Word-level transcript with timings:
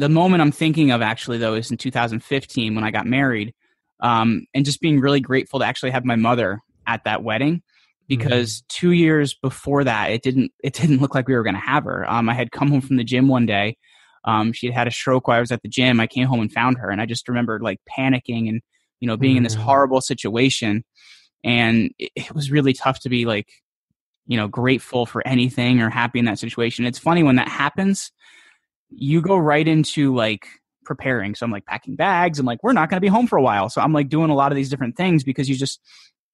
the 0.00 0.08
moment 0.08 0.40
I'm 0.40 0.52
thinking 0.52 0.90
of 0.90 1.02
actually 1.02 1.38
though 1.38 1.54
is 1.54 1.70
in 1.70 1.76
2015 1.76 2.74
when 2.74 2.84
I 2.84 2.90
got 2.90 3.06
married, 3.06 3.54
um, 4.00 4.46
and 4.54 4.64
just 4.64 4.80
being 4.80 5.00
really 5.00 5.20
grateful 5.20 5.60
to 5.60 5.66
actually 5.66 5.90
have 5.90 6.04
my 6.04 6.16
mother 6.16 6.60
at 6.86 7.04
that 7.04 7.22
wedding 7.22 7.62
because 8.08 8.56
mm-hmm. 8.56 8.66
two 8.68 8.90
years 8.90 9.34
before 9.34 9.84
that 9.84 10.10
it 10.10 10.22
didn't 10.22 10.52
it 10.64 10.74
didn't 10.74 11.00
look 11.00 11.14
like 11.14 11.28
we 11.28 11.34
were 11.34 11.42
going 11.42 11.54
to 11.54 11.60
have 11.60 11.84
her. 11.84 12.10
Um, 12.10 12.28
I 12.28 12.34
had 12.34 12.50
come 12.50 12.68
home 12.68 12.80
from 12.80 12.96
the 12.96 13.04
gym 13.04 13.28
one 13.28 13.46
day. 13.46 13.76
Um, 14.24 14.52
she 14.52 14.66
had 14.66 14.74
had 14.74 14.88
a 14.88 14.90
stroke 14.90 15.28
while 15.28 15.38
I 15.38 15.40
was 15.40 15.52
at 15.52 15.62
the 15.62 15.68
gym. 15.68 16.00
I 16.00 16.06
came 16.06 16.26
home 16.26 16.40
and 16.40 16.52
found 16.52 16.78
her, 16.78 16.90
and 16.90 17.00
I 17.00 17.06
just 17.06 17.28
remember 17.28 17.60
like 17.60 17.78
panicking 17.88 18.48
and 18.48 18.60
you 19.00 19.06
know 19.06 19.16
being 19.16 19.32
mm-hmm. 19.32 19.38
in 19.38 19.42
this 19.44 19.54
mm-hmm. 19.54 19.64
horrible 19.64 20.00
situation, 20.00 20.84
and 21.44 21.92
it, 21.98 22.10
it 22.16 22.34
was 22.34 22.50
really 22.50 22.72
tough 22.72 23.00
to 23.00 23.08
be 23.08 23.26
like 23.26 23.48
you 24.26 24.36
know 24.36 24.48
grateful 24.48 25.06
for 25.06 25.26
anything 25.26 25.80
or 25.80 25.90
happy 25.90 26.18
in 26.18 26.24
that 26.24 26.38
situation. 26.38 26.86
It's 26.86 26.98
funny 26.98 27.22
when 27.22 27.36
that 27.36 27.48
happens, 27.48 28.12
you 28.90 29.20
go 29.20 29.36
right 29.36 29.66
into 29.66 30.14
like 30.14 30.46
preparing. 30.84 31.34
So 31.34 31.44
I'm 31.44 31.52
like 31.52 31.66
packing 31.66 31.96
bags. 31.96 32.38
I'm 32.38 32.46
like, 32.46 32.62
we're 32.62 32.72
not 32.72 32.90
going 32.90 32.96
to 32.96 33.00
be 33.00 33.08
home 33.08 33.26
for 33.26 33.36
a 33.36 33.42
while. 33.42 33.68
So 33.68 33.80
I'm 33.80 33.92
like 33.92 34.08
doing 34.08 34.30
a 34.30 34.34
lot 34.34 34.52
of 34.52 34.56
these 34.56 34.68
different 34.68 34.96
things 34.96 35.24
because 35.24 35.48
you 35.48 35.56
just 35.56 35.80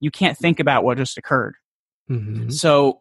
you 0.01 0.11
can't 0.11 0.37
think 0.37 0.61
about 0.61 0.85
what 0.85 0.99
just 0.99 1.19
occurred. 1.19 1.55
Mm-hmm. 2.11 2.51
So 2.51 3.01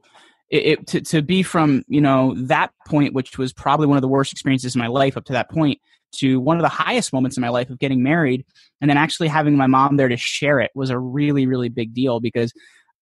it, 0.50 0.66
it, 0.66 0.88
to, 0.88 1.02
to 1.02 1.22
be 1.22 1.44
from 1.44 1.84
you 1.88 2.02
know 2.02 2.36
that 2.36 2.72
point 2.88 3.14
which 3.14 3.38
was 3.38 3.52
probably 3.54 3.88
one 3.88 3.98
of 3.98 4.02
the 4.02 4.08
worst 4.08 4.32
experiences 4.32 4.76
in 4.76 4.80
my 4.80 4.88
life 4.88 5.18
up 5.18 5.26
to 5.26 5.34
that 5.34 5.50
point 5.50 5.80
to 6.14 6.40
one 6.40 6.58
of 6.58 6.62
the 6.62 6.70
highest 6.70 7.12
moments 7.12 7.36
in 7.36 7.42
my 7.42 7.50
life 7.50 7.70
of 7.70 7.80
getting 7.80 8.04
married 8.04 8.46
and 8.80 8.90
then 8.90 8.98
actually 8.98 9.28
having 9.28 9.58
my 9.58 9.68
mom 9.68 9.98
there 9.98 10.08
to 10.08 10.18
share 10.18 10.60
it 10.60 10.72
was 10.76 10.92
a 10.92 11.00
really 11.00 11.48
really 11.48 11.70
big 11.70 11.94
deal 11.94 12.20
because 12.20 12.54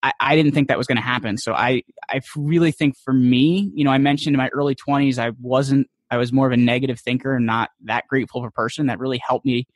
I, 0.01 0.13
I 0.19 0.35
didn't 0.35 0.53
think 0.53 0.69
that 0.69 0.77
was 0.77 0.87
going 0.87 0.95
to 0.95 1.01
happen 1.01 1.37
so 1.37 1.53
i 1.53 1.83
i 2.09 2.21
really 2.37 2.71
think 2.71 2.95
for 3.03 3.13
me 3.13 3.69
you 3.75 3.83
know 3.83 3.91
i 3.91 3.97
mentioned 3.97 4.33
in 4.33 4.37
my 4.37 4.49
early 4.49 4.75
20s 4.75 5.17
i 5.17 5.31
wasn't 5.41 5.89
i 6.13 6.17
was 6.17 6.31
more 6.31 6.47
of 6.47 6.53
a 6.53 6.57
negative 6.57 6.99
thinker 6.99 7.35
and 7.35 7.45
not 7.45 7.69
that 7.85 8.05
grateful 8.07 8.41
of 8.41 8.47
a 8.47 8.51
person. 8.51 8.87
That 8.87 8.99
really 8.99 9.21
helped 9.25 9.45
me 9.45 9.67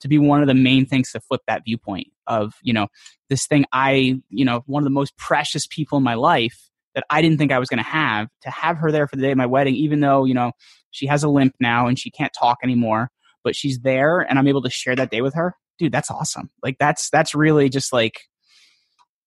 to 0.00 0.08
be 0.08 0.18
one 0.18 0.40
of 0.40 0.48
the 0.48 0.54
main 0.54 0.86
things 0.86 1.12
to 1.12 1.20
flip 1.20 1.42
that 1.46 1.62
viewpoint 1.64 2.08
of 2.26 2.54
you 2.62 2.72
know 2.72 2.88
this 3.28 3.46
thing 3.46 3.64
i 3.72 4.20
you 4.28 4.44
know 4.44 4.62
one 4.66 4.82
of 4.82 4.84
the 4.84 4.90
most 4.90 5.16
precious 5.16 5.66
people 5.68 5.98
in 5.98 6.04
my 6.04 6.14
life 6.14 6.70
that 6.94 7.04
i 7.10 7.22
didn't 7.22 7.38
think 7.38 7.52
i 7.52 7.58
was 7.58 7.68
going 7.68 7.82
to 7.82 7.88
have 7.88 8.28
to 8.40 8.50
have 8.50 8.76
her 8.76 8.92
there 8.92 9.06
for 9.06 9.16
the 9.16 9.22
day 9.22 9.30
of 9.30 9.36
my 9.36 9.46
wedding 9.46 9.74
even 9.74 10.00
though 10.00 10.24
you 10.24 10.34
know 10.34 10.52
she 10.90 11.06
has 11.06 11.22
a 11.22 11.28
limp 11.28 11.54
now 11.60 11.86
and 11.86 11.98
she 11.98 12.10
can't 12.10 12.32
talk 12.36 12.58
anymore 12.62 13.10
but 13.42 13.56
she's 13.56 13.80
there 13.80 14.20
and 14.20 14.38
i'm 14.38 14.46
able 14.46 14.62
to 14.62 14.70
share 14.70 14.94
that 14.94 15.10
day 15.10 15.20
with 15.20 15.34
her 15.34 15.56
dude 15.82 15.92
that's 15.92 16.10
awesome. 16.10 16.50
Like 16.62 16.78
that's 16.78 17.10
that's 17.10 17.34
really 17.34 17.68
just 17.68 17.92
like 17.92 18.20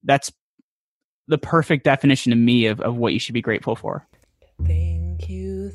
that's 0.04 0.32
the 1.28 1.38
perfect 1.38 1.84
definition 1.84 2.32
to 2.32 2.36
me 2.36 2.68
of, 2.68 2.80
of 2.82 2.96
what 2.96 3.14
you 3.14 3.20
should 3.20 3.34
be 3.34 3.42
grateful 3.42 3.76
for. 3.76 4.08
Thank 4.66 5.28
you 5.28 5.72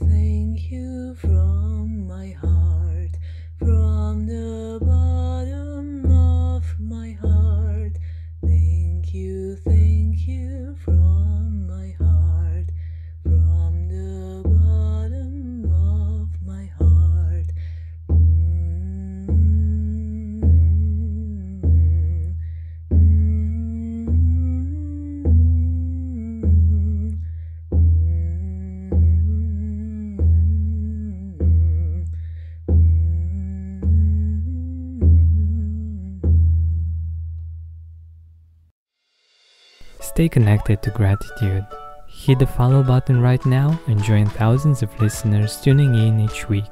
Stay 40.20 40.28
connected 40.28 40.82
to 40.82 40.90
gratitude. 40.90 41.64
Hit 42.06 42.40
the 42.40 42.46
follow 42.46 42.82
button 42.82 43.22
right 43.22 43.42
now 43.46 43.80
and 43.86 44.04
join 44.04 44.26
thousands 44.26 44.82
of 44.82 45.00
listeners 45.00 45.58
tuning 45.62 45.94
in 45.94 46.20
each 46.20 46.46
week. 46.46 46.70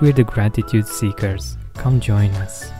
We're 0.00 0.12
the 0.12 0.24
Gratitude 0.24 0.88
Seekers. 0.88 1.56
Come 1.74 2.00
join 2.00 2.30
us. 2.42 2.72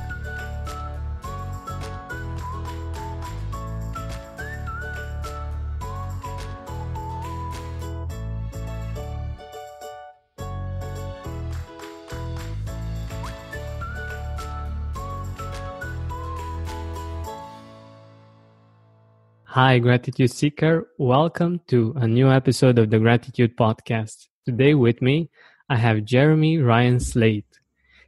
Hi, 19.52 19.78
Gratitude 19.80 20.30
Seeker. 20.30 20.88
Welcome 20.96 21.60
to 21.68 21.92
a 21.96 22.08
new 22.08 22.30
episode 22.30 22.78
of 22.78 22.88
the 22.88 22.98
Gratitude 22.98 23.54
Podcast. 23.54 24.28
Today 24.46 24.72
with 24.72 25.02
me, 25.02 25.28
I 25.68 25.76
have 25.76 26.06
Jeremy 26.06 26.56
Ryan 26.56 26.98
Slate. 26.98 27.60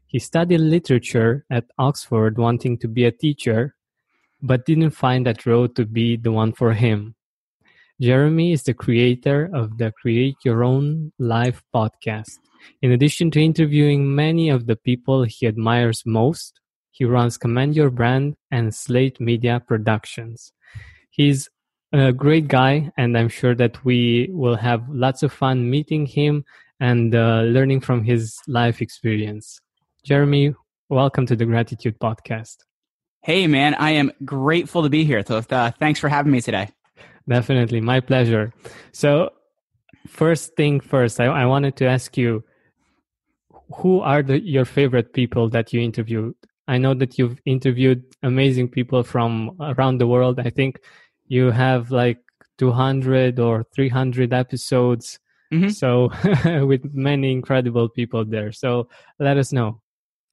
He 0.07 0.19
studied 0.19 0.61
literature 0.61 1.45
at 1.51 1.67
Oxford, 1.77 2.39
wanting 2.39 2.79
to 2.79 2.89
be 2.89 3.05
a 3.05 3.13
teacher, 3.13 3.75
but 4.41 4.65
didn't 4.65 4.93
find 4.93 5.27
that 5.27 5.45
road 5.45 5.77
to 5.77 5.85
be 5.85 6.17
the 6.17 6.33
one 6.33 6.55
for 6.55 6.73
him. 6.73 7.15
Jeremy 8.01 8.53
is 8.53 8.63
the 8.63 8.73
creator 8.73 9.51
of 9.53 9.77
the 9.77 9.93
Create 10.01 10.37
Your 10.47 10.65
Own 10.65 11.13
Life 11.19 11.63
podcast. 11.75 12.39
In 12.81 12.91
addition 12.91 13.31
to 13.33 13.45
interviewing 13.45 14.15
many 14.15 14.49
of 14.49 14.65
the 14.65 14.77
people 14.77 15.25
he 15.25 15.47
admires 15.47 16.05
most, 16.07 16.59
he 16.91 17.05
runs 17.05 17.37
Command 17.37 17.77
Your 17.77 17.91
Brand 17.91 18.37
and 18.51 18.75
Slate 18.75 19.21
Media 19.21 19.61
Productions 19.61 20.55
he's 21.17 21.49
a 21.93 22.13
great 22.13 22.49
guy, 22.49 22.91
and 22.97 23.17
I'm 23.17 23.29
sure 23.29 23.55
that 23.55 23.85
we 23.85 24.29
will 24.33 24.57
have 24.57 24.83
lots 24.89 25.23
of 25.23 25.33
fun 25.33 25.71
meeting 25.71 26.07
him 26.07 26.45
and 26.81 27.15
uh, 27.15 27.43
learning 27.43 27.81
from 27.81 28.03
his 28.03 28.37
life 28.49 28.83
experience. 28.83 29.61
Jeremy, 30.03 30.55
welcome 30.89 31.25
to 31.27 31.37
the 31.37 31.47
Gratitude 31.47 31.99
Podcast. 32.01 32.57
Hey, 33.23 33.47
man, 33.47 33.75
I 33.75 33.93
am 33.93 34.11
grateful 34.25 34.83
to 34.83 34.89
be 34.89 35.05
here. 35.05 35.23
So, 35.25 35.41
uh, 35.51 35.71
thanks 35.79 36.01
for 36.01 36.09
having 36.09 36.33
me 36.33 36.41
today. 36.41 36.71
Definitely, 37.29 37.81
my 37.81 38.01
pleasure. 38.01 38.53
So, 38.93 39.31
first 40.09 40.57
thing 40.57 40.81
first, 40.81 41.21
I, 41.21 41.27
I 41.27 41.47
wanted 41.47 41.77
to 41.77 41.87
ask 41.87 42.17
you 42.17 42.43
who 43.77 44.01
are 44.01 44.23
the, 44.23 44.41
your 44.41 44.65
favorite 44.65 45.13
people 45.13 45.49
that 45.51 45.73
you 45.73 45.81
interviewed? 45.81 46.35
I 46.67 46.79
know 46.79 46.95
that 46.95 47.19
you've 47.19 47.39
interviewed 47.45 48.05
amazing 48.23 48.69
people 48.69 49.03
from 49.03 49.57
around 49.61 49.99
the 49.99 50.07
world. 50.07 50.41
I 50.41 50.51
think 50.51 50.81
you 51.27 51.51
have 51.51 51.91
like 51.91 52.19
200 52.59 53.39
or 53.39 53.65
300 53.75 54.33
episodes 54.33 55.19
mm-hmm. 55.53 55.69
so 55.69 56.11
with 56.67 56.95
many 56.95 57.33
incredible 57.33 57.89
people 57.89 58.25
there 58.25 58.53
so 58.53 58.89
let 59.19 59.37
us 59.37 59.53
know 59.53 59.81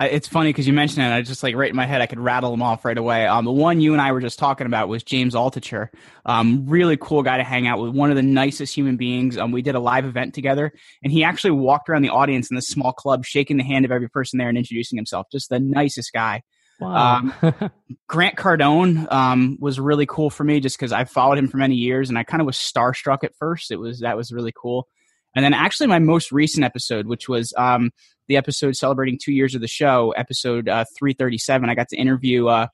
it's 0.06 0.28
funny 0.28 0.50
because 0.50 0.68
you 0.68 0.74
mentioned 0.74 1.06
it. 1.06 1.12
I 1.12 1.22
just 1.22 1.44
like 1.44 1.56
right 1.56 1.69
in 1.69 1.75
my 1.75 1.85
head, 1.85 2.01
I 2.01 2.06
could 2.06 2.19
rattle 2.19 2.51
them 2.51 2.62
off 2.62 2.85
right 2.85 2.97
away. 2.97 3.25
Um, 3.28 3.46
the 3.46 3.51
one 3.51 3.81
you 3.81 3.94
and 3.94 4.01
I 4.01 4.12
were 4.12 4.22
just 4.22 4.40
talking 4.40 4.66
about 4.66 4.88
was 4.88 5.03
James 5.03 5.35
Altucher. 5.35 5.90
Um, 6.25 6.66
really 6.68 6.97
cool 6.97 7.24
guy 7.24 7.38
to 7.38 7.44
hang 7.44 7.68
out 7.68 7.80
with. 7.80 7.94
One 7.94 8.09
of 8.09 8.16
the 8.16 8.24
nicest 8.24 8.75
human 8.75 8.97
beings. 8.97 9.38
Um, 9.38 9.51
we 9.51 9.62
did 9.62 9.75
a 9.75 9.80
live 9.80 10.06
event 10.06 10.34
together, 10.34 10.72
and 11.03 11.12
he 11.12 11.24
actually 11.24 11.51
walked 11.51 11.90
around 11.90 12.01
the 12.01 12.09
audience 12.09 12.50
in 12.50 12.56
this 12.56 12.68
small 12.68 12.94
club, 12.94 13.25
shaking 13.25 13.57
the 13.57 13.63
hand 13.63 13.85
of 13.85 13.91
every 13.91 14.09
person 14.09 14.40
there 14.40 14.50
and 14.50 14.57
introducing 14.57 14.97
himself. 14.97 15.28
Just 15.31 15.50
the 15.50 15.59
nicest 15.59 16.12
guy. 16.13 16.41
Wow. 16.81 17.31
Um, 17.42 17.53
Grant 18.08 18.36
Cardone 18.38 19.09
um, 19.12 19.58
was 19.62 19.80
really 19.80 20.08
cool 20.08 20.31
for 20.31 20.44
me 20.44 20.59
just 20.59 20.78
because 20.78 20.92
I 20.92 21.03
followed 21.03 21.38
him 21.38 21.47
for 21.47 21.58
many 21.58 21.75
years 21.75 22.09
and 22.09 22.18
I 22.18 22.24
kind 22.24 22.42
of 22.42 22.47
was 22.47 22.58
starstruck 22.58 23.24
at 23.24 23.36
first. 23.36 23.69
It 23.72 23.78
was 23.78 24.00
that 24.00 24.18
was 24.18 24.31
really 24.31 24.52
cool. 24.56 24.88
And 25.36 25.46
then 25.46 25.53
actually 25.53 25.88
my 25.88 26.00
most 26.00 26.31
recent 26.31 26.66
episode, 26.66 27.06
which 27.06 27.30
was 27.30 27.53
um, 27.56 27.92
the 28.28 28.36
episode 28.36 28.75
celebrating 28.75 29.19
two 29.22 29.31
years 29.31 29.54
of 29.54 29.62
the 29.62 29.68
show, 29.68 30.12
episode 30.18 30.68
uh, 30.68 30.86
337, 30.98 31.69
I 31.69 31.75
got 31.75 31.88
to 31.89 31.98
interview 31.98 32.48
uh, 32.48 32.68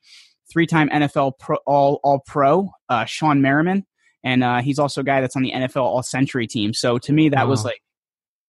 three-time 0.51 0.89
NFL 0.89 1.33
pro, 1.37 1.57
All 1.67 1.99
All 2.03 2.19
Pro 2.25 2.69
uh, 2.87 3.03
Shawne 3.03 3.41
Merriman, 3.41 3.85
and 4.23 4.43
uh, 4.43 4.61
he's 4.61 4.79
also 4.79 5.01
a 5.01 5.03
guy 5.03 5.19
that's 5.19 5.35
on 5.35 5.43
the 5.43 5.51
NFL 5.51 5.83
All 5.83 6.01
Century 6.01 6.47
team. 6.47 6.73
So 6.73 6.97
to 6.99 7.11
me, 7.11 7.29
that 7.29 7.43
wow. 7.43 7.49
was 7.49 7.65
like 7.65 7.81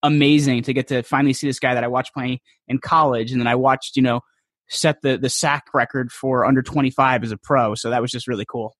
amazing 0.04 0.62
to 0.62 0.72
get 0.72 0.86
to 0.88 1.02
finally 1.02 1.32
see 1.32 1.48
this 1.48 1.58
guy 1.58 1.74
that 1.74 1.82
I 1.82 1.88
watched 1.88 2.14
playing 2.14 2.38
in 2.68 2.78
college, 2.78 3.32
and 3.32 3.40
then 3.40 3.48
I 3.48 3.56
watched 3.56 3.96
you 3.96 4.02
know 4.02 4.20
set 4.68 5.02
the 5.02 5.18
the 5.18 5.30
sack 5.30 5.66
record 5.74 6.12
for 6.12 6.44
under 6.44 6.62
25 6.62 7.24
as 7.24 7.32
a 7.32 7.36
pro. 7.36 7.74
So 7.74 7.90
that 7.90 8.02
was 8.02 8.10
just 8.10 8.28
really 8.28 8.46
cool. 8.46 8.74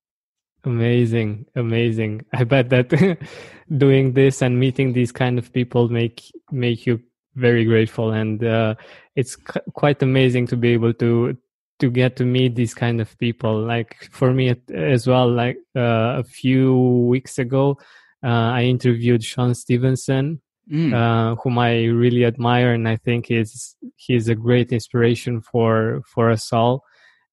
Amazing, 0.65 1.47
amazing. 1.55 2.23
I 2.33 2.45
bet 2.45 2.71
that 2.71 3.19
doing 3.77 4.13
this 4.13 4.43
and 4.43 4.59
meeting 4.59 4.93
these 4.93 5.13
kind 5.13 5.39
of 5.39 5.53
people 5.53 5.89
make 5.89 6.23
make 6.51 6.87
you 6.87 7.01
very 7.37 7.65
grateful, 7.65 8.11
and 8.11 8.43
uh, 8.43 8.75
it's 9.15 9.37
quite 9.75 10.03
amazing 10.03 10.49
to 10.49 10.57
be 10.57 10.71
able 10.71 10.93
to 10.95 11.37
to 11.79 11.91
get 11.91 12.17
to 12.17 12.25
meet 12.25 12.57
these 12.57 12.75
kind 12.75 13.01
of 13.01 13.17
people. 13.19 13.61
Like 13.63 14.09
for 14.11 14.33
me 14.33 14.55
as 14.75 15.07
well, 15.07 15.31
like 15.31 15.59
uh, 15.77 16.19
a 16.19 16.25
few 16.25 16.77
weeks 17.09 17.39
ago, 17.39 17.79
uh, 18.25 18.51
I 18.59 18.63
interviewed 18.65 19.23
Sean 19.23 19.55
Stephenson, 19.55 20.41
Mm. 20.71 20.93
uh, 20.93 21.35
whom 21.37 21.59
I 21.59 21.87
really 21.87 22.27
admire, 22.27 22.75
and 22.75 22.87
I 22.87 22.97
think 22.97 23.31
is 23.31 23.75
he's 23.97 24.29
a 24.29 24.35
great 24.35 24.71
inspiration 24.71 25.41
for 25.41 26.03
for 26.05 26.31
us 26.31 26.53
all. 26.53 26.85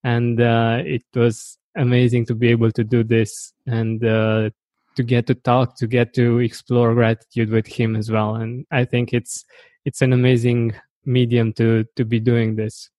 And 0.05 0.39
uh, 0.39 0.83
it 0.85 1.03
was 1.13 1.57
amazing 1.75 2.27
to 2.27 2.35
be 2.35 2.47
able 2.49 2.71
to 2.71 2.83
do 2.83 3.03
this 3.03 3.51
and 3.65 4.03
uh, 4.05 4.51
to 4.95 5.03
get 5.03 5.27
to 5.27 5.35
talk, 5.35 5.77
to 5.79 5.87
get 5.87 6.13
to 6.13 6.39
explore 6.39 6.93
gratitude 6.93 7.49
with 7.49 7.67
him 7.67 7.95
as 7.95 8.09
well. 8.09 8.35
And 8.35 8.65
I 8.71 8.85
think 8.85 9.13
it's 9.13 9.43
it's 9.83 10.01
an 10.01 10.13
amazing 10.13 10.73
medium 11.03 11.53
to 11.53 11.85
to 11.95 12.05
be 12.05 12.19
doing 12.19 12.55
this. 12.55 12.89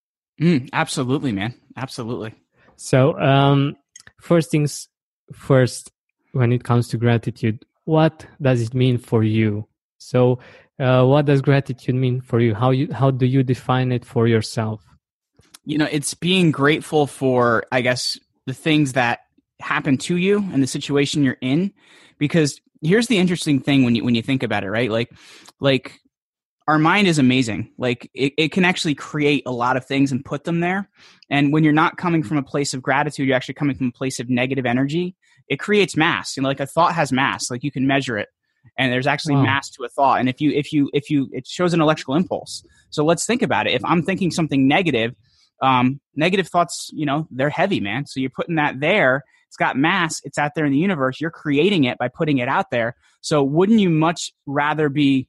Mm, 0.40 0.68
absolutely, 0.72 1.32
man. 1.32 1.54
Absolutely. 1.76 2.34
So, 2.76 3.18
um, 3.18 3.76
first 4.20 4.50
things 4.50 4.88
first, 5.32 5.90
when 6.32 6.52
it 6.52 6.62
comes 6.62 6.88
to 6.88 6.98
gratitude, 6.98 7.64
what 7.84 8.26
does 8.40 8.60
it 8.60 8.74
mean 8.74 8.98
for 8.98 9.24
you? 9.24 9.66
So, 10.06 10.38
uh, 10.78 11.04
what 11.04 11.26
does 11.26 11.42
gratitude 11.42 11.96
mean 11.96 12.20
for 12.20 12.38
you? 12.38 12.54
How 12.54 12.70
you 12.70 12.92
how 12.92 13.10
do 13.10 13.26
you 13.26 13.42
define 13.42 13.90
it 13.90 14.04
for 14.04 14.28
yourself? 14.28 14.80
You 15.64 15.78
know, 15.78 15.88
it's 15.90 16.14
being 16.14 16.52
grateful 16.52 17.08
for, 17.08 17.64
I 17.72 17.80
guess, 17.80 18.16
the 18.46 18.54
things 18.54 18.92
that 18.92 19.20
happen 19.60 19.98
to 19.98 20.16
you 20.16 20.38
and 20.52 20.62
the 20.62 20.68
situation 20.68 21.24
you're 21.24 21.38
in. 21.40 21.72
Because 22.18 22.60
here's 22.82 23.08
the 23.08 23.18
interesting 23.18 23.58
thing 23.58 23.82
when 23.82 23.96
you 23.96 24.04
when 24.04 24.14
you 24.14 24.22
think 24.22 24.44
about 24.44 24.62
it, 24.62 24.70
right? 24.70 24.90
Like, 24.90 25.10
like 25.58 25.98
our 26.68 26.78
mind 26.78 27.08
is 27.08 27.18
amazing. 27.18 27.72
Like 27.76 28.08
it, 28.14 28.32
it 28.38 28.52
can 28.52 28.64
actually 28.64 28.94
create 28.94 29.42
a 29.44 29.50
lot 29.52 29.76
of 29.76 29.86
things 29.86 30.12
and 30.12 30.24
put 30.24 30.44
them 30.44 30.60
there. 30.60 30.88
And 31.30 31.52
when 31.52 31.64
you're 31.64 31.72
not 31.72 31.96
coming 31.96 32.22
from 32.22 32.36
a 32.36 32.44
place 32.44 32.74
of 32.74 32.82
gratitude, 32.82 33.26
you're 33.26 33.36
actually 33.36 33.54
coming 33.54 33.76
from 33.76 33.88
a 33.88 33.92
place 33.92 34.20
of 34.20 34.30
negative 34.30 34.66
energy. 34.66 35.16
It 35.48 35.58
creates 35.58 35.96
mass. 35.96 36.36
You 36.36 36.44
know, 36.44 36.48
like 36.48 36.60
a 36.60 36.66
thought 36.66 36.94
has 36.94 37.10
mass. 37.10 37.50
Like 37.50 37.64
you 37.64 37.72
can 37.72 37.88
measure 37.88 38.18
it, 38.18 38.28
and 38.78 38.93
there's 38.93 39.06
actually 39.06 39.34
Wow. 39.37 39.43
mass 39.43 39.70
to 39.70 39.84
a 39.84 39.88
thought. 39.88 40.20
And 40.20 40.28
if 40.28 40.40
you 40.40 40.50
if 40.52 40.73
you 40.73 40.90
if 40.93 41.11
you 41.11 41.28
it 41.32 41.46
shows 41.46 41.73
an 41.73 41.81
electrical 41.81 42.14
impulse. 42.14 42.64
So 42.90 43.05
let's 43.05 43.26
think 43.26 43.43
about 43.43 43.67
it. 43.67 43.75
If 43.75 43.84
I'm 43.84 44.02
thinking 44.02 44.31
something 44.31 44.69
negative, 44.69 45.14
um, 45.62 46.00
negative 46.14 46.49
thoughts, 46.49 46.90
you 46.93 47.06
know, 47.06 47.26
they're 47.31 47.50
heavy, 47.50 47.81
man. 47.81 48.06
So 48.06 48.20
you're 48.20 48.31
putting 48.31 48.56
that 48.56 48.81
there. 48.81 49.25
It's 49.49 49.56
got 49.56 49.76
mass. 49.76 50.20
It's 50.25 50.38
out 50.38 50.52
there 50.55 50.64
in 50.67 50.73
the 50.73 50.78
universe. 50.78 51.20
You're 51.20 51.31
creating 51.31 51.84
it 51.84 51.99
by 51.99 52.08
putting 52.08 52.38
it 52.38 52.49
out 52.49 52.70
there. 52.70 52.96
So 53.20 53.43
wouldn't 53.43 53.81
you 53.81 53.90
much 53.90 54.32
rather 54.44 54.88
be 54.88 55.28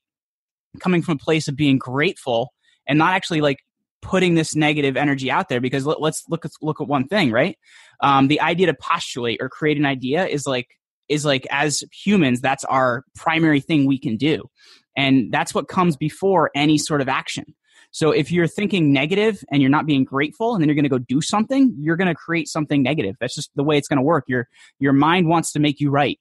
coming 0.79 1.01
from 1.01 1.15
a 1.15 1.17
place 1.17 1.47
of 1.47 1.55
being 1.55 1.77
grateful 1.77 2.53
and 2.87 2.97
not 2.97 3.13
actually 3.13 3.41
like 3.41 3.59
putting 4.01 4.35
this 4.35 4.55
negative 4.55 4.95
energy 4.95 5.31
out 5.31 5.49
there 5.49 5.59
because 5.59 5.85
let, 5.85 5.97
us 6.01 6.23
look 6.29 6.45
at 6.45 6.51
look 6.61 6.79
at 6.79 6.87
one 6.87 7.07
thing 7.07 7.31
right 7.31 7.57
um, 8.01 8.27
the 8.27 8.39
idea 8.39 8.67
to 8.67 8.73
postulate 8.75 9.39
or 9.41 9.49
create 9.49 9.77
an 9.77 9.85
idea 9.85 10.25
is 10.27 10.45
like 10.45 10.67
is 11.09 11.25
like 11.25 11.47
as 11.51 11.83
humans 11.91 12.41
that's 12.41 12.63
our 12.65 13.03
primary 13.15 13.59
thing 13.61 13.85
we 13.85 13.99
can 13.99 14.17
do. 14.17 14.49
And 14.95 15.31
that's 15.31 15.53
what 15.53 15.67
comes 15.67 15.95
before 15.95 16.49
any 16.55 16.77
sort 16.77 17.01
of 17.01 17.09
action. 17.09 17.45
So 17.91 18.11
if 18.11 18.31
you're 18.31 18.47
thinking 18.47 18.91
negative 18.91 19.43
and 19.51 19.61
you're 19.61 19.71
not 19.71 19.85
being 19.85 20.03
grateful 20.03 20.53
and 20.53 20.61
then 20.61 20.67
you're 20.67 20.75
going 20.75 20.83
to 20.83 20.89
go 20.89 20.97
do 20.99 21.21
something 21.21 21.73
you're 21.79 21.95
going 21.95 22.07
to 22.09 22.15
create 22.15 22.47
something 22.47 22.83
negative. 22.83 23.15
That's 23.19 23.35
just 23.35 23.51
the 23.55 23.63
way 23.63 23.77
it's 23.77 23.87
going 23.87 23.97
to 23.97 24.03
work. 24.03 24.25
Your 24.27 24.47
your 24.79 24.93
mind 24.93 25.27
wants 25.27 25.51
to 25.53 25.59
make 25.59 25.79
you 25.79 25.89
right. 25.89 26.19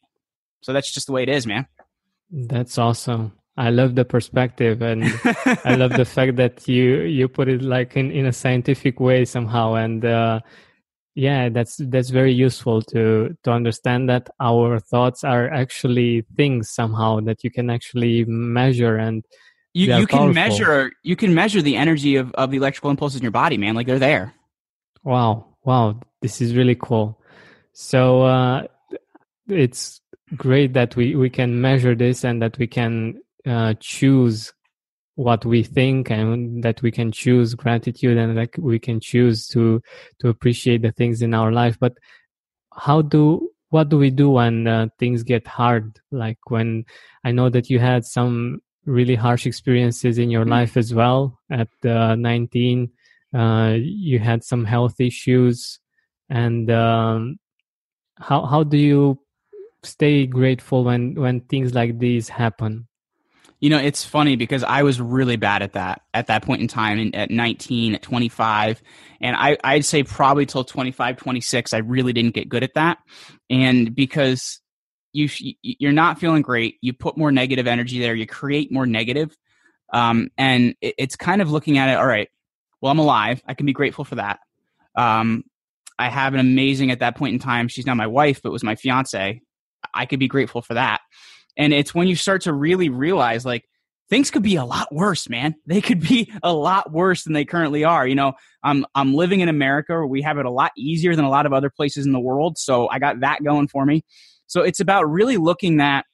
So 0.61 0.73
that's 0.73 0.93
just 0.93 1.07
the 1.07 1.13
way 1.13 1.23
it 1.23 1.29
is 1.29 1.47
man. 1.47 1.67
That's 2.31 2.79
awesome. 2.79 3.33
I 3.59 3.71
love 3.71 3.95
the 3.95 4.05
perspective, 4.05 4.83
and 4.83 5.05
I 5.65 5.77
love 5.77 5.93
the 5.93 6.05
fact 6.05 6.37
that 6.37 6.69
you 6.69 7.03
you 7.03 7.27
put 7.27 7.49
it 7.49 7.63
like 7.63 7.97
in 7.97 8.11
in 8.11 8.27
a 8.27 8.33
scientific 8.33 9.01
way 9.01 9.25
somehow, 9.25 9.75
and 9.75 10.05
uh, 10.05 10.41
yeah, 11.17 11.49
that's 11.49 11.79
that's 11.79 12.11
very 12.11 12.33
useful 12.33 12.81
to 12.83 13.37
to 13.43 13.51
understand 13.51 14.09
that 14.09 14.31
our 14.39 14.79
thoughts 14.79 15.25
are 15.25 15.51
actually 15.51 16.25
things 16.37 16.71
somehow 16.71 17.19
that 17.21 17.43
you 17.43 17.51
can 17.51 17.71
actually 17.71 18.25
measure 18.27 18.97
and 18.97 19.25
you, 19.75 19.93
you 19.93 20.07
can 20.07 20.19
powerful. 20.19 20.33
measure 20.33 20.93
you 21.03 21.17
can 21.17 21.35
measure 21.35 21.61
the 21.61 21.77
energy 21.77 22.15
of, 22.17 22.33
of 22.35 22.51
the 22.51 22.57
electrical 22.59 22.91
impulses 22.91 23.17
in 23.17 23.23
your 23.23 23.33
body 23.33 23.59
man 23.59 23.75
like 23.75 23.87
they're 23.87 23.99
there 23.99 24.33
Wow, 25.07 25.55
wow, 25.63 26.01
this 26.21 26.41
is 26.41 26.57
really 26.57 26.75
cool. 26.75 27.23
So 27.73 28.23
uh, 28.23 28.67
it's 29.47 30.01
great 30.35 30.73
that 30.73 30.97
we 30.97 31.15
we 31.15 31.31
can 31.31 31.61
measure 31.61 31.95
this 31.95 32.25
and 32.25 32.43
that 32.43 32.59
we 32.59 32.67
can 32.67 33.21
uh, 33.47 33.75
choose 33.79 34.53
what 35.17 35.45
we 35.45 35.63
think 35.63 36.11
and 36.11 36.63
that 36.63 36.81
we 36.83 36.91
can 36.91 37.11
choose 37.11 37.55
gratitude 37.55 38.17
and 38.17 38.37
that 38.37 38.57
we 38.59 38.79
can 38.79 39.01
choose 39.01 39.49
to 39.49 39.83
to 40.21 40.29
appreciate 40.29 40.83
the 40.83 40.93
things 40.93 41.23
in 41.23 41.35
our 41.35 41.51
life. 41.51 41.77
But 41.81 41.95
how 42.75 43.03
do 43.03 43.51
what 43.71 43.89
do 43.89 43.99
we 43.99 44.11
do 44.11 44.31
when 44.31 44.67
uh, 44.69 44.89
things 44.99 45.23
get 45.23 45.47
hard? 45.47 45.99
Like 46.13 46.39
when 46.49 46.85
I 47.25 47.33
know 47.33 47.49
that 47.51 47.69
you 47.69 47.79
had 47.81 48.05
some 48.05 48.61
really 48.85 49.17
harsh 49.17 49.47
experiences 49.47 50.19
in 50.19 50.31
your 50.31 50.45
Mm. 50.45 50.51
life 50.51 50.77
as 50.77 50.95
well 50.95 51.41
at 51.51 51.69
uh, 51.85 52.15
19 52.15 52.91
uh, 53.35 53.75
you 53.77 54.19
had 54.21 54.45
some 54.45 54.65
health 54.65 55.01
issues 55.01 55.81
and 56.31 56.71
um, 56.71 57.39
how 58.19 58.47
how 58.47 58.63
do 58.63 58.77
you 58.79 59.19
stay 59.83 60.27
grateful 60.27 60.85
when 60.85 61.15
when 61.15 61.41
things 61.41 61.75
like 61.75 61.99
these 61.99 62.29
happen 62.29 62.87
you 63.61 63.71
know 63.71 63.79
it's 63.79 64.05
funny 64.05 64.37
because 64.37 64.63
i 64.65 64.83
was 64.83 65.01
really 65.01 65.37
bad 65.37 65.63
at 65.63 65.73
that 65.73 66.03
at 66.15 66.27
that 66.27 66.43
point 66.45 66.61
in 66.61 66.69
time 66.69 66.99
in, 66.99 67.15
at 67.15 67.31
19 67.31 67.95
at 67.95 68.03
25 68.03 68.83
and 69.21 69.37
I, 69.37 69.57
i'd 69.65 69.85
say 69.85 70.03
probably 70.03 70.47
till 70.47 70.65
25 70.65 71.17
26 71.17 71.73
i 71.73 71.79
really 71.79 72.13
didn't 72.13 72.35
get 72.35 72.49
good 72.49 72.63
at 72.63 72.75
that 72.75 72.99
and 73.51 73.95
because 73.95 74.61
you 75.13 75.29
you're 75.63 75.93
not 75.93 76.19
feeling 76.19 76.43
great 76.43 76.77
you 76.81 76.93
put 76.93 77.17
more 77.17 77.33
negative 77.33 77.67
energy 77.67 77.99
there 77.99 78.15
you 78.15 78.27
create 78.27 78.71
more 78.71 78.87
negative 78.87 79.37
um, 79.93 80.31
and 80.37 80.75
it, 80.81 80.97
it's 80.99 81.15
kind 81.15 81.41
of 81.41 81.53
looking 81.53 81.79
at 81.79 81.89
it 81.89 81.97
all 81.97 82.07
right 82.07 82.29
well 82.81 82.93
i'm 82.93 82.99
alive 82.99 83.43
i 83.47 83.55
can 83.55 83.67
be 83.67 83.73
grateful 83.73 84.05
for 84.05 84.17
that. 84.17 84.41
Um, 84.95 85.45
i 85.99 86.09
have 86.09 86.35
an 86.35 86.41
amazing 86.41 86.91
at 86.91 87.01
that 87.01 87.17
point 87.17 87.33
in 87.33 87.39
time 87.39 87.69
she's 87.69 87.87
not 87.87 87.97
my 87.97 88.07
wife 88.07 88.43
but 88.43 88.53
was 88.53 88.65
my 88.65 88.75
fiance 88.75 89.41
i 89.95 90.07
could 90.07 90.19
be 90.19 90.29
grateful 90.29 90.61
for 90.61 90.75
that 90.75 91.01
and 91.57 91.73
it's 91.73 91.95
when 91.95 92.09
you 92.09 92.17
start 92.17 92.43
to 92.43 92.53
really 92.53 92.89
realize 92.89 93.45
like 93.45 93.65
things 94.09 94.31
could 94.31 94.43
be 94.43 94.57
a 94.57 94.65
lot 94.65 94.93
worse 94.93 95.29
man. 95.29 95.55
They 95.67 95.81
could 95.81 96.01
be 96.01 96.33
a 96.43 96.53
lot 96.53 96.93
worse 96.93 97.25
than 97.25 97.33
they 97.33 97.45
currently 97.45 97.85
are 97.85 98.07
you 98.07 98.15
know? 98.15 98.35
I'm 98.63 98.87
i'm 98.95 99.15
living 99.15 99.41
in 99.41 99.49
america. 99.49 99.93
Where 99.93 100.07
we 100.07 100.23
have 100.23 100.39
it 100.39 100.47
a 100.47 100.51
lot 100.51 100.73
easier 100.77 101.15
than 101.17 101.25
a 101.25 101.31
lot 101.31 101.47
of 101.47 101.53
other 101.53 101.71
places 101.71 102.07
in 102.07 102.13
the 102.13 102.21
world 102.21 102.59
so 102.59 102.89
i 102.89 102.99
got 102.99 103.21
that 103.21 103.43
going 103.43 103.69
for 103.69 103.85
me. 103.85 104.05
So 104.49 104.63
it's 104.63 104.81
about 104.81 105.11
really 105.11 105.37
looking 105.37 105.81
at 105.81 106.05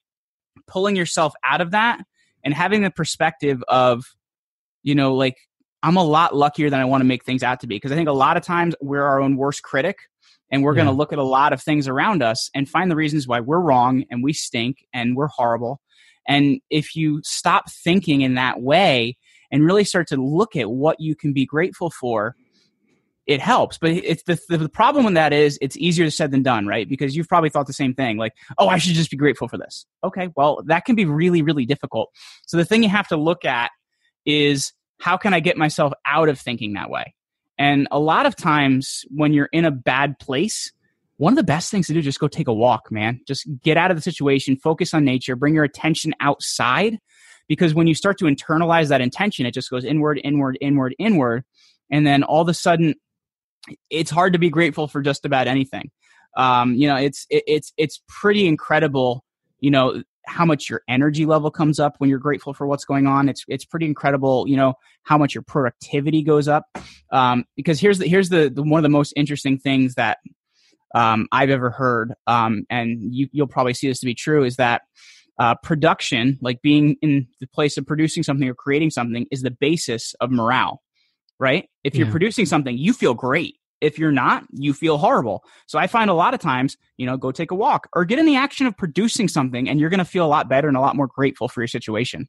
pulling 0.67 0.97
yourself 0.97 1.35
out 1.45 1.61
of 1.61 1.73
that 1.73 2.03
and 2.45 2.55
having 2.55 2.83
the 2.83 2.91
perspective 2.91 3.63
of 3.69 4.05
you 4.83 4.95
know 4.95 5.15
like 5.15 5.37
i'm 5.83 5.97
a 5.97 6.05
lot 6.05 6.35
luckier 6.35 6.71
than 6.71 6.81
i 6.81 6.85
want 6.85 7.01
to 7.01 7.07
make 7.07 7.25
things 7.25 7.43
out 7.43 7.61
to 7.61 7.67
be. 7.67 7.77
Because 7.77 7.93
i 7.93 7.95
think 7.95 8.09
a 8.09 8.13
lot 8.13 8.37
of 8.37 8.43
times 8.43 8.75
we're 8.81 9.05
our 9.05 9.21
own 9.21 9.37
worst 9.37 9.63
critic 9.63 9.99
and 10.53 10.63
we're 10.63 10.75
going 10.75 10.87
to 10.87 10.93
look 10.93 11.13
at 11.13 11.19
a 11.19 11.25
lot 11.25 11.55
of 11.55 11.63
things 11.63 11.89
around 11.89 12.23
us 12.23 12.51
and 12.55 12.69
find 12.69 12.91
the 12.91 12.97
reasons 12.97 13.27
why 13.27 13.41
we're 13.41 13.59
wrong 13.59 14.05
and 14.11 14.23
we 14.23 14.35
stink 14.35 14.87
and 14.93 15.17
we're 15.17 15.27
horrible. 15.27 15.81
And 16.29 16.61
if 16.69 16.95
you 16.95 17.21
stop 17.25 17.71
thinking 17.71 18.21
in 18.21 18.35
that 18.35 18.61
way 18.61 19.17
and 19.51 19.65
really 19.65 19.83
start 19.83 20.07
to 20.09 20.17
look 20.17 20.55
at 20.55 20.71
what 20.71 21.01
you 21.01 21.17
can 21.17 21.33
be 21.33 21.47
grateful 21.47 21.91
for 21.91 22.37
it 23.25 23.41
helps. 23.41 23.79
But 23.79 23.93
it's 23.93 24.25
the, 24.25 24.39
the, 24.49 24.59
the 24.59 24.69
problem 24.69 25.05
with 25.05 25.15
that 25.15 25.33
is 25.33 25.57
it's 25.63 25.77
easier 25.77 26.11
said 26.11 26.33
than 26.33 26.43
done 26.43 26.67
right? 26.67 26.89
Because 26.89 27.17
you've 27.17 27.29
probably 27.29 27.51
thought 27.51 27.67
the 27.69 27.73
same 27.73 27.95
thing 27.95 28.17
like 28.17 28.33
oh 28.59 28.69
i 28.69 28.79
should 28.79 28.95
just 28.95 29.11
be 29.11 29.17
grateful 29.17 29.49
for 29.49 29.57
this. 29.59 29.87
Okay 30.05 30.29
well 30.37 30.61
that 30.67 30.85
can 30.85 30.97
be 30.97 31.07
really 31.07 31.41
really 31.41 31.65
difficult. 31.65 32.11
So 32.47 32.57
the 32.57 32.65
thing 32.65 32.83
you 32.83 32.89
have 32.89 33.09
to 33.09 33.17
look 33.17 33.45
at 33.45 33.71
is 34.27 34.73
how 35.01 35.17
can 35.17 35.35
i 35.35 35.41
get 35.41 35.57
myself 35.57 35.93
out 36.07 36.29
of 36.29 36.39
thinking 36.39 36.75
that 36.75 36.91
way 36.91 37.15
and 37.59 37.89
a 37.91 37.99
lot 37.99 38.27
of 38.27 38.37
times 38.37 39.05
when 39.11 39.33
you're 39.33 39.49
in 39.53 39.65
a 39.65 39.71
bad 39.71 40.19
place 40.19 40.73
one 41.23 41.33
of 41.33 41.37
the 41.37 41.45
best 41.45 41.71
things 41.71 41.87
to 41.87 41.93
do 41.93 42.01
is 42.01 42.05
just 42.05 42.19
go 42.19 42.27
take 42.27 42.49
a 42.49 42.53
walk 42.53 42.91
man. 42.91 43.21
Just 43.29 43.47
get 43.63 43.77
out 43.77 43.93
of 43.93 43.97
the 43.97 44.03
situation 44.03 44.57
focus 44.57 44.93
on 44.93 45.05
nature 45.05 45.37
bring 45.37 45.55
your 45.55 45.63
attention 45.63 46.13
outside 46.19 46.99
because 47.47 47.75
when 47.75 47.87
you 47.87 47.95
start 47.95 48.19
to 48.19 48.25
internalize 48.25 48.89
that 48.89 49.01
intention 49.01 49.47
it 49.47 49.55
just 49.55 49.71
goes 49.71 49.85
inward 49.85 50.21
inward 50.25 50.59
inward 50.61 50.97
inward. 50.99 51.45
And 51.91 52.05
then 52.05 52.25
all 52.25 52.43
of 52.43 52.49
a 52.49 52.55
sudden 52.55 52.97
it's 53.89 54.11
hard 54.11 54.33
to 54.33 54.41
be 54.41 54.51
grateful 54.51 54.89
for 54.89 55.01
just 55.01 55.25
about 55.25 55.47
anything. 55.47 55.93
Um, 56.37 56.75
you 56.75 56.89
know 56.89 56.97
it's 56.97 57.25
it, 57.31 57.45
it's 57.47 57.73
it's 57.77 58.03
pretty 58.09 58.49
incredible 58.49 59.25
you 59.61 59.71
know 59.71 60.03
how 60.27 60.45
much 60.45 60.71
your 60.71 60.83
energy 60.89 61.27
level 61.27 61.51
comes 61.51 61.81
up 61.81 61.95
when 61.99 62.09
you're 62.09 62.19
grateful 62.19 62.55
for 62.55 62.67
what's 62.67 62.85
going 62.85 63.07
on 63.07 63.29
it's 63.29 63.45
it's 63.49 63.65
pretty 63.65 63.87
incredible 63.87 64.47
you 64.47 64.57
know 64.57 64.75
how 65.03 65.19
much 65.19 65.35
your 65.35 65.43
productivity 65.43 66.23
goes 66.23 66.49
up 66.49 66.67
um, 67.11 67.45
because 67.57 67.81
here's 67.81 67.99
the 67.99 68.07
here's 68.07 68.29
the, 68.29 68.49
the 68.49 68.63
one 68.63 68.79
of 68.79 68.83
the 68.83 68.89
most 68.89 69.13
interesting 69.17 69.59
things 69.59 69.95
that 69.95 70.19
um, 70.95 71.27
I've 71.33 71.51
ever 71.51 71.71
heard, 71.71 72.15
um, 72.27 72.65
and 72.71 72.99
you, 73.15 73.29
you'll 73.33 73.47
probably 73.47 73.75
see 73.75 73.89
this 73.89 74.01
to 74.01 74.07
be 74.07 74.15
true, 74.15 74.45
is 74.45 74.57
that 74.57 74.83
uh, 75.39 75.55
production, 75.63 76.39
like 76.41 76.61
being 76.63 76.97
in 77.03 77.27
the 77.41 77.47
place 77.47 77.79
of 77.79 77.87
producing 77.87 78.23
something 78.23 78.49
or 78.49 78.55
creating 78.55 78.91
something, 78.91 79.27
is 79.31 79.43
the 79.43 79.51
basis 79.51 80.15
of 80.21 80.31
morale, 80.31 80.83
right? 81.39 81.69
If 81.83 81.95
you're 81.95 82.11
producing 82.11 82.47
something, 82.47 82.77
you 82.77 82.93
feel 82.93 83.15
great. 83.15 83.57
If 83.83 83.99
you're 83.99 84.13
not, 84.13 84.45
you 84.53 84.73
feel 84.73 84.97
horrible. 84.97 85.45
So 85.67 85.79
I 85.79 85.89
find 85.89 86.09
a 86.09 86.15
lot 86.15 86.35
of 86.35 86.41
times, 86.41 86.77
you 86.97 87.05
know, 87.05 87.17
go 87.17 87.33
take 87.33 87.51
a 87.51 87.55
walk 87.55 87.89
or 87.93 88.05
get 88.05 88.19
in 88.19 88.27
the 88.27 88.37
action 88.37 88.67
of 88.67 88.77
producing 88.77 89.29
something, 89.29 89.69
and 89.69 89.81
you're 89.81 89.91
going 89.91 89.99
to 89.99 90.05
feel 90.05 90.25
a 90.25 90.35
lot 90.37 90.49
better 90.49 90.69
and 90.69 90.77
a 90.77 90.81
lot 90.81 90.97
more 90.97 91.09
grateful 91.09 91.49
for 91.49 91.61
your 91.61 91.69
situation. 91.69 92.29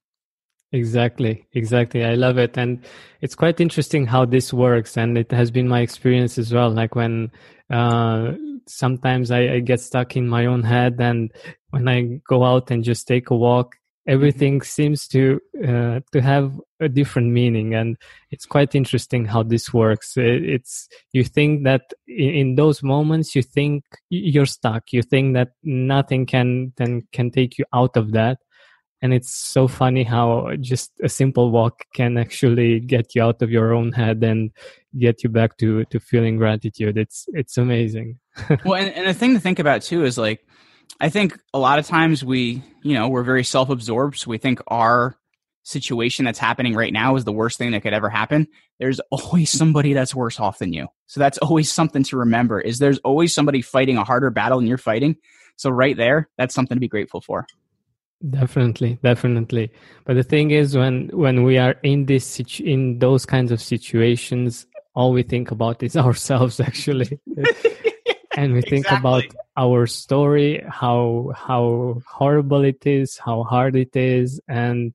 Exactly, 0.71 1.45
exactly. 1.53 2.03
I 2.03 2.15
love 2.15 2.39
it. 2.39 2.57
And 2.57 2.83
it's 3.21 3.35
quite 3.35 3.61
interesting 3.61 4.07
how 4.07 4.25
this 4.25 4.51
works. 4.51 4.97
And 4.97 5.15
it 5.17 5.31
has 5.31 5.51
been 5.51 5.67
my 5.67 5.81
experience 5.81 6.39
as 6.39 6.51
well. 6.51 6.71
Like 6.71 6.95
when 6.95 7.31
uh, 7.69 8.31
sometimes 8.67 9.29
I, 9.29 9.41
I 9.41 9.59
get 9.59 9.79
stuck 9.81 10.17
in 10.17 10.27
my 10.27 10.47
own 10.47 10.63
head, 10.63 10.95
and 10.99 11.31
when 11.69 11.87
I 11.87 12.19
go 12.27 12.43
out 12.43 12.71
and 12.71 12.83
just 12.83 13.07
take 13.07 13.29
a 13.29 13.35
walk, 13.35 13.75
everything 14.07 14.63
seems 14.63 15.07
to 15.09 15.39
uh, 15.63 15.99
to 16.11 16.21
have 16.21 16.59
a 16.83 16.89
different 16.89 17.31
meaning 17.31 17.73
and 17.73 17.97
it's 18.31 18.45
quite 18.45 18.75
interesting 18.75 19.25
how 19.25 19.43
this 19.43 19.73
works. 19.73 20.13
It's 20.15 20.87
you 21.11 21.23
think 21.23 21.63
that 21.63 21.93
in, 22.07 22.55
those 22.55 22.83
moments 22.83 23.35
you 23.35 23.41
think 23.41 23.83
you're 24.09 24.45
stuck. 24.45 24.91
You 24.91 25.01
think 25.01 25.33
that 25.35 25.49
nothing 25.63 26.25
can 26.25 26.73
then 26.77 27.07
can 27.11 27.31
take 27.31 27.57
you 27.57 27.65
out 27.73 27.97
of 27.97 28.11
that. 28.11 28.39
And 29.01 29.13
it's 29.13 29.35
so 29.35 29.67
funny 29.67 30.03
how 30.03 30.55
just 30.61 30.91
a 31.03 31.09
simple 31.09 31.51
walk 31.51 31.83
can 31.93 32.17
actually 32.17 32.79
get 32.79 33.15
you 33.15 33.23
out 33.23 33.41
of 33.41 33.51
your 33.51 33.73
own 33.73 33.91
head 33.91 34.23
and 34.23 34.51
get 34.97 35.23
you 35.23 35.29
back 35.29 35.57
to 35.57 35.85
to 35.85 35.99
feeling 35.99 36.37
gratitude. 36.37 36.97
It's 36.97 37.25
it's 37.33 37.57
amazing. 37.57 38.19
Well 38.65 38.81
and, 38.81 38.93
and 38.93 39.07
the 39.07 39.13
thing 39.13 39.33
to 39.33 39.39
think 39.39 39.59
about 39.59 39.81
too 39.83 40.05
is 40.05 40.17
like 40.17 40.45
I 40.99 41.09
think 41.09 41.37
a 41.53 41.59
lot 41.59 41.79
of 41.79 41.87
times 41.87 42.23
we, 42.23 42.63
you 42.81 42.93
know, 42.93 43.09
we're 43.09 43.23
very 43.23 43.43
self 43.43 43.69
absorbed. 43.69 44.17
So 44.17 44.29
we 44.29 44.37
think 44.37 44.61
our 44.67 45.17
situation 45.63 46.25
that's 46.25 46.39
happening 46.39 46.75
right 46.75 46.93
now 46.93 47.15
is 47.15 47.23
the 47.23 47.31
worst 47.31 47.57
thing 47.57 47.71
that 47.71 47.81
could 47.81 47.93
ever 47.93 48.09
happen. 48.09 48.47
There's 48.79 48.99
always 49.11 49.49
somebody 49.49 49.93
that's 49.93 50.13
worse 50.13 50.39
off 50.39 50.59
than 50.59 50.73
you. 50.73 50.87
So 51.07 51.19
that's 51.19 51.37
always 51.39 51.71
something 51.71 52.03
to 52.03 52.17
remember 52.17 52.61
is 52.61 52.79
there's 52.79 52.99
always 52.99 53.33
somebody 53.33 53.61
fighting 53.61 53.97
a 53.97 54.03
harder 54.03 54.29
battle 54.29 54.59
than 54.59 54.67
you're 54.67 54.77
fighting. 54.77 55.17
So 55.55 55.69
right 55.69 55.95
there, 55.95 56.29
that's 56.37 56.53
something 56.53 56.75
to 56.75 56.81
be 56.81 56.87
grateful 56.87 57.21
for. 57.21 57.47
Definitely, 58.29 58.99
definitely. 59.03 59.71
But 60.05 60.15
the 60.15 60.23
thing 60.23 60.51
is 60.51 60.77
when 60.77 61.09
when 61.09 61.43
we 61.43 61.57
are 61.57 61.75
in 61.83 62.05
this 62.05 62.25
situ- 62.25 62.63
in 62.63 62.99
those 62.99 63.25
kinds 63.25 63.51
of 63.51 63.61
situations, 63.61 64.65
all 64.95 65.11
we 65.11 65.23
think 65.23 65.51
about 65.51 65.83
is 65.83 65.97
ourselves 66.05 66.59
actually. 66.59 67.19
and 68.37 68.53
we 68.53 68.61
think 68.61 68.85
exactly. 68.85 68.97
about 68.97 69.23
our 69.57 69.85
story 69.85 70.63
how 70.67 71.31
how 71.35 72.01
horrible 72.07 72.63
it 72.63 72.85
is 72.85 73.17
how 73.17 73.43
hard 73.43 73.75
it 73.75 73.95
is 73.95 74.41
and 74.47 74.93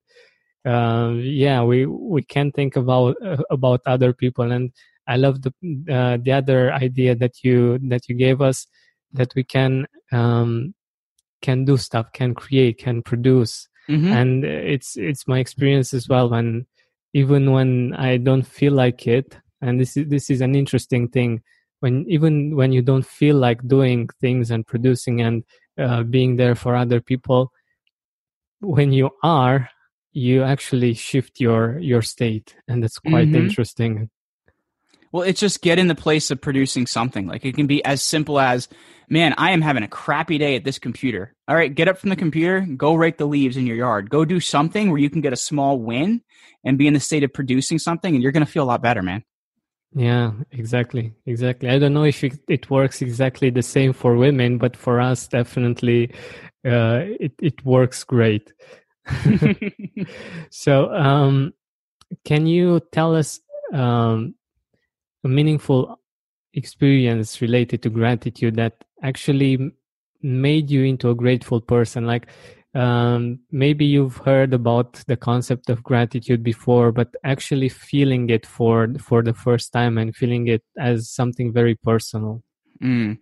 uh, 0.68 1.12
yeah 1.14 1.62
we 1.62 1.86
we 1.86 2.22
can 2.22 2.52
think 2.52 2.76
about 2.76 3.16
uh, 3.24 3.42
about 3.50 3.80
other 3.86 4.12
people 4.12 4.52
and 4.52 4.72
i 5.06 5.16
love 5.16 5.40
the 5.42 5.52
uh, 5.90 6.18
the 6.22 6.32
other 6.32 6.72
idea 6.72 7.14
that 7.14 7.42
you 7.42 7.78
that 7.88 8.08
you 8.08 8.14
gave 8.14 8.42
us 8.42 8.66
that 9.12 9.32
we 9.34 9.42
can 9.42 9.86
um, 10.12 10.74
can 11.40 11.64
do 11.64 11.76
stuff 11.76 12.12
can 12.12 12.34
create 12.34 12.78
can 12.78 13.02
produce 13.02 13.68
mm-hmm. 13.88 14.12
and 14.12 14.44
it's 14.44 14.96
it's 14.96 15.26
my 15.26 15.38
experience 15.38 15.94
as 15.94 16.08
well 16.08 16.28
when 16.28 16.66
even 17.14 17.52
when 17.52 17.94
i 17.94 18.16
don't 18.16 18.46
feel 18.46 18.72
like 18.72 19.06
it 19.06 19.38
and 19.62 19.80
this 19.80 19.96
is 19.96 20.06
this 20.08 20.28
is 20.28 20.40
an 20.40 20.54
interesting 20.54 21.08
thing 21.08 21.42
when 21.80 22.04
even 22.08 22.54
when 22.56 22.72
you 22.72 22.82
don't 22.82 23.06
feel 23.06 23.36
like 23.36 23.66
doing 23.66 24.08
things 24.20 24.50
and 24.50 24.66
producing 24.66 25.20
and 25.20 25.44
uh, 25.78 26.02
being 26.02 26.36
there 26.36 26.54
for 26.54 26.74
other 26.74 27.00
people 27.00 27.52
when 28.60 28.92
you 28.92 29.08
are 29.22 29.70
you 30.18 30.42
actually 30.42 30.94
shift 30.94 31.40
your 31.40 31.78
your 31.78 32.02
state 32.02 32.56
and 32.66 32.84
it's 32.84 32.98
quite 32.98 33.28
mm-hmm. 33.28 33.36
interesting 33.36 34.10
well 35.12 35.22
it's 35.22 35.40
just 35.40 35.62
get 35.62 35.78
in 35.78 35.86
the 35.86 35.94
place 35.94 36.30
of 36.30 36.40
producing 36.40 36.86
something 36.86 37.26
like 37.26 37.44
it 37.44 37.54
can 37.54 37.66
be 37.66 37.84
as 37.84 38.02
simple 38.02 38.40
as 38.40 38.68
man 39.08 39.32
i 39.38 39.52
am 39.52 39.62
having 39.62 39.84
a 39.84 39.88
crappy 39.88 40.36
day 40.36 40.56
at 40.56 40.64
this 40.64 40.78
computer 40.78 41.34
all 41.46 41.54
right 41.54 41.74
get 41.74 41.88
up 41.88 41.98
from 41.98 42.10
the 42.10 42.16
computer 42.16 42.60
go 42.60 42.94
rake 42.94 43.16
the 43.16 43.26
leaves 43.26 43.56
in 43.56 43.66
your 43.66 43.76
yard 43.76 44.10
go 44.10 44.24
do 44.24 44.40
something 44.40 44.90
where 44.90 44.98
you 44.98 45.08
can 45.08 45.20
get 45.20 45.32
a 45.32 45.36
small 45.36 45.78
win 45.78 46.20
and 46.64 46.78
be 46.78 46.86
in 46.88 46.94
the 46.94 47.00
state 47.00 47.22
of 47.22 47.32
producing 47.32 47.78
something 47.78 48.14
and 48.14 48.22
you're 48.22 48.32
going 48.32 48.44
to 48.44 48.50
feel 48.50 48.64
a 48.64 48.70
lot 48.72 48.82
better 48.82 49.02
man 49.02 49.22
yeah, 49.94 50.32
exactly, 50.52 51.14
exactly. 51.24 51.70
I 51.70 51.78
don't 51.78 51.94
know 51.94 52.04
if 52.04 52.22
it, 52.22 52.38
it, 52.46 52.68
works 52.68 53.00
exactly 53.00 53.48
the 53.48 53.62
same 53.62 53.94
for 53.94 54.16
women, 54.16 54.58
but 54.58 54.76
for 54.76 55.00
us, 55.00 55.26
definitely, 55.26 56.12
uh, 56.62 57.04
it 57.18 57.32
it 57.40 57.64
works 57.64 58.04
great. 58.04 58.52
so, 60.50 60.92
um, 60.94 61.54
can 62.24 62.46
you 62.46 62.80
tell 62.92 63.14
us 63.14 63.40
um, 63.72 64.34
a 65.24 65.28
meaningful 65.28 66.00
experience 66.54 67.40
related 67.40 67.82
to 67.82 67.90
gratitude 67.90 68.56
that 68.56 68.84
actually 69.02 69.72
made 70.22 70.70
you 70.70 70.84
into 70.84 71.10
a 71.10 71.14
grateful 71.14 71.60
person? 71.60 72.06
Like, 72.06 72.28
um, 72.74 73.40
maybe 73.50 73.84
you've 73.84 74.18
heard 74.18 74.52
about 74.52 75.02
the 75.06 75.16
concept 75.16 75.70
of 75.70 75.82
gratitude 75.82 76.42
before 76.42 76.92
but 76.92 77.14
actually 77.24 77.68
feeling 77.68 78.28
it 78.28 78.44
for 78.46 78.88
for 79.00 79.22
the 79.22 79.32
first 79.32 79.72
time 79.72 79.96
and 79.96 80.14
feeling 80.14 80.48
it 80.48 80.62
as 80.78 81.10
something 81.10 81.52
very 81.52 81.74
personal 81.76 82.42
mm. 82.82 83.18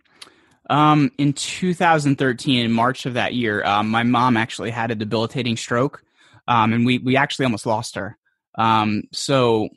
Um, 0.69 1.11
in 1.17 1.33
2013 1.33 2.65
in 2.65 2.71
march 2.71 3.05
of 3.05 3.13
that 3.13 3.33
year 3.33 3.63
um, 3.63 3.89
my 3.89 4.03
mom 4.03 4.37
actually 4.37 4.71
had 4.71 4.91
a 4.91 4.95
debilitating 4.95 5.57
stroke. 5.57 6.03
Um, 6.49 6.71
and 6.71 6.85
we, 6.85 6.97
we 6.99 7.17
actually 7.17 7.43
almost 7.43 7.65
lost 7.65 7.95
her. 7.95 8.17
Um, 8.55 9.03
so 9.11 9.67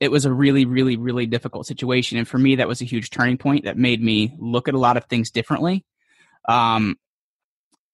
it 0.00 0.10
was 0.10 0.24
a 0.24 0.32
really 0.32 0.64
really 0.64 0.96
really 0.96 1.26
difficult 1.26 1.66
situation. 1.66 2.18
And 2.18 2.26
for 2.26 2.38
me 2.38 2.56
that 2.56 2.68
was 2.68 2.80
a 2.80 2.86
huge 2.86 3.10
turning 3.10 3.38
point 3.38 3.64
that 3.64 3.76
made 3.76 4.02
me 4.02 4.34
look 4.38 4.68
at 4.68 4.74
a 4.74 4.78
lot 4.78 4.96
of 4.96 5.04
things 5.06 5.30
differently. 5.30 5.84
Um, 6.48 6.96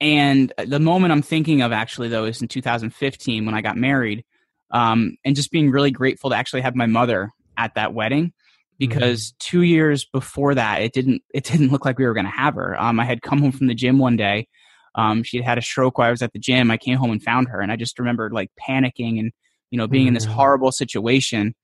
and 0.00 0.52
the 0.64 0.78
moment 0.78 1.12
I'm 1.12 1.22
thinking 1.22 1.62
of 1.62 1.72
actually 1.72 2.08
though 2.08 2.24
is 2.24 2.40
in 2.40 2.48
2015 2.48 3.44
when 3.44 3.54
I 3.54 3.62
got 3.62 3.76
married, 3.76 4.24
um, 4.70 5.16
and 5.24 5.34
just 5.34 5.50
being 5.50 5.70
really 5.70 5.90
grateful 5.90 6.30
to 6.30 6.36
actually 6.36 6.60
have 6.60 6.76
my 6.76 6.86
mother 6.86 7.30
at 7.56 7.74
that 7.74 7.94
wedding 7.94 8.32
because 8.78 9.28
mm-hmm. 9.28 9.36
two 9.40 9.62
years 9.62 10.04
before 10.04 10.54
that 10.54 10.82
it 10.82 10.92
didn't 10.92 11.22
it 11.34 11.44
didn't 11.44 11.70
look 11.70 11.84
like 11.84 11.98
we 11.98 12.06
were 12.06 12.14
going 12.14 12.26
to 12.26 12.32
have 12.32 12.54
her. 12.54 12.80
Um, 12.80 13.00
I 13.00 13.04
had 13.04 13.22
come 13.22 13.40
home 13.40 13.52
from 13.52 13.66
the 13.66 13.74
gym 13.74 13.98
one 13.98 14.16
day. 14.16 14.48
Um, 14.94 15.22
she 15.22 15.36
had 15.36 15.46
had 15.46 15.58
a 15.58 15.62
stroke 15.62 15.98
while 15.98 16.08
I 16.08 16.10
was 16.10 16.22
at 16.22 16.32
the 16.32 16.38
gym. 16.38 16.70
I 16.70 16.76
came 16.76 16.96
home 16.96 17.10
and 17.10 17.22
found 17.22 17.48
her, 17.48 17.60
and 17.60 17.70
I 17.70 17.76
just 17.76 17.98
remembered 17.98 18.32
like 18.32 18.50
panicking 18.60 19.18
and 19.18 19.32
you 19.70 19.78
know 19.78 19.86
being 19.86 20.02
mm-hmm. 20.02 20.08
in 20.08 20.14
this 20.14 20.24
mm-hmm. 20.24 20.34
horrible 20.34 20.72
situation, 20.72 21.54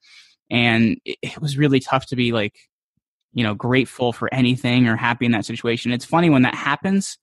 and 0.51 0.99
it, 1.05 1.19
it 1.23 1.41
was 1.41 1.59
really 1.59 1.81
tough 1.81 2.07
to 2.07 2.17
be 2.17 2.33
like 2.33 2.55
you 3.33 3.43
know 3.43 3.55
grateful 3.55 4.13
for 4.13 4.33
anything 4.33 4.87
or 4.87 4.97
happy 4.97 5.27
in 5.27 5.33
that 5.33 5.47
situation. 5.47 5.93
It's 5.93 6.05
funny 6.05 6.31
when 6.31 6.43
that 6.43 6.55
happens 6.55 7.19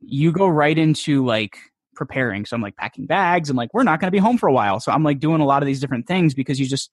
you 0.00 0.32
go 0.32 0.46
right 0.46 0.76
into 0.76 1.24
like 1.24 1.58
preparing. 1.94 2.46
So 2.46 2.54
I'm 2.54 2.62
like 2.62 2.76
packing 2.76 3.06
bags 3.06 3.50
and 3.50 3.56
like 3.56 3.70
we're 3.74 3.82
not 3.82 4.00
going 4.00 4.08
to 4.08 4.12
be 4.12 4.18
home 4.18 4.38
for 4.38 4.48
a 4.48 4.52
while. 4.52 4.80
So 4.80 4.92
I'm 4.92 5.02
like 5.02 5.18
doing 5.18 5.40
a 5.40 5.46
lot 5.46 5.62
of 5.62 5.66
these 5.66 5.80
different 5.80 6.06
things 6.06 6.34
because 6.34 6.60
you 6.60 6.66
just 6.66 6.90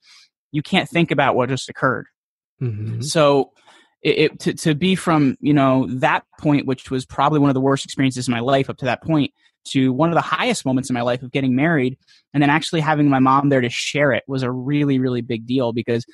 you 0.52 0.62
can't 0.62 0.90
think 0.90 1.12
about 1.12 1.36
what 1.36 1.50
just 1.50 1.70
occurred. 1.70 2.08
Mm-hmm. 2.62 3.02
So 3.02 3.52
it, 4.02 4.18
it, 4.18 4.40
to 4.42 4.54
to 4.54 4.76
be 4.76 4.96
from 4.96 5.38
you 5.40 5.54
know 5.54 5.88
that 5.90 6.24
point, 6.40 6.66
which 6.66 6.92
was 6.92 7.06
probably 7.06 7.40
one 7.40 7.50
of 7.50 7.54
the 7.54 7.62
worst 7.62 7.86
experiences 7.86 8.28
in 8.28 8.32
my 8.32 8.40
life 8.40 8.70
up 8.70 8.78
to 8.78 8.86
that 8.86 9.04
point, 9.04 9.34
to 9.70 9.92
one 9.92 10.10
of 10.10 10.16
the 10.16 10.22
highest 10.22 10.66
moments 10.66 10.90
in 10.90 10.94
my 10.94 11.02
life 11.02 11.24
of 11.24 11.32
getting 11.32 11.56
married, 11.56 11.98
and 12.34 12.42
then 12.42 12.50
actually 12.50 12.82
having 12.82 13.10
my 13.10 13.20
mom 13.20 13.50
there 13.50 13.62
to 13.62 13.70
share 13.70 14.12
it 14.12 14.24
was 14.28 14.44
a 14.44 14.52
really 14.52 15.00
really 15.00 15.22
big 15.22 15.46
deal 15.46 15.74
because. 15.74 16.06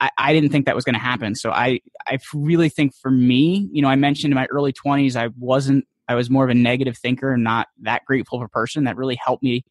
I, 0.00 0.10
I 0.16 0.32
didn't 0.32 0.50
think 0.50 0.66
that 0.66 0.76
was 0.76 0.84
going 0.84 0.94
to 0.94 1.00
happen. 1.00 1.34
So 1.34 1.50
I, 1.50 1.80
I 2.06 2.18
really 2.32 2.68
think 2.68 2.94
for 2.94 3.10
me, 3.10 3.68
you 3.72 3.82
know, 3.82 3.88
I 3.88 3.96
mentioned 3.96 4.30
in 4.30 4.36
my 4.36 4.46
early 4.46 4.72
20s, 4.72 5.16
I 5.16 5.30
wasn't 5.36 5.88
I 6.08 6.14
was 6.14 6.30
more 6.30 6.44
of 6.44 6.50
a 6.50 6.54
negative 6.54 6.96
thinker 6.96 7.32
and 7.32 7.42
not 7.42 7.66
that 7.82 8.04
grateful 8.04 8.38
of 8.38 8.44
a 8.44 8.48
person. 8.48 8.84
That 8.84 8.96
really 8.96 9.18
helped 9.20 9.42
me 9.42 9.64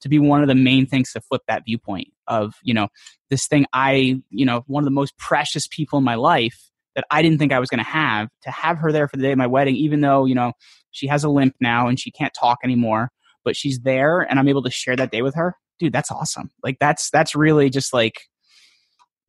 to 0.00 0.08
be 0.08 0.18
one 0.18 0.42
of 0.42 0.48
the 0.48 0.54
main 0.54 0.86
things 0.86 1.12
to 1.12 1.20
flip 1.20 1.42
that 1.48 1.64
viewpoint 1.64 2.08
of, 2.26 2.54
you 2.62 2.74
know, 2.74 2.88
this 3.28 3.46
thing 3.46 3.66
I, 3.72 4.20
you 4.30 4.46
know, 4.46 4.64
one 4.66 4.82
of 4.82 4.86
the 4.86 4.90
most 4.90 5.16
precious 5.18 5.66
people 5.68 5.98
in 5.98 6.04
my 6.04 6.14
life 6.14 6.70
that 6.94 7.04
I 7.10 7.22
didn't 7.22 7.38
think 7.38 7.52
I 7.52 7.60
was 7.60 7.70
going 7.70 7.84
to 7.84 7.90
have, 7.90 8.28
to 8.42 8.50
have 8.50 8.78
her 8.78 8.92
there 8.92 9.08
for 9.08 9.16
the 9.16 9.22
day 9.22 9.32
of 9.32 9.38
my 9.38 9.46
wedding, 9.46 9.76
even 9.76 10.00
though, 10.00 10.24
you 10.24 10.34
know, 10.34 10.52
she 10.90 11.06
has 11.06 11.22
a 11.22 11.28
limp 11.28 11.54
now 11.60 11.86
and 11.86 12.00
she 12.00 12.10
can't 12.10 12.34
talk 12.34 12.58
anymore, 12.64 13.10
but 13.44 13.56
she's 13.56 13.80
there 13.80 14.20
and 14.20 14.38
I'm 14.38 14.48
able 14.48 14.62
to 14.62 14.70
share 14.70 14.96
that 14.96 15.12
day 15.12 15.22
with 15.22 15.34
her. 15.34 15.56
Dude, 15.78 15.92
that's 15.92 16.10
awesome. 16.10 16.50
Like 16.62 16.78
that's, 16.80 17.10
that's 17.10 17.34
really 17.34 17.70
just 17.70 17.92
like, 17.92 18.22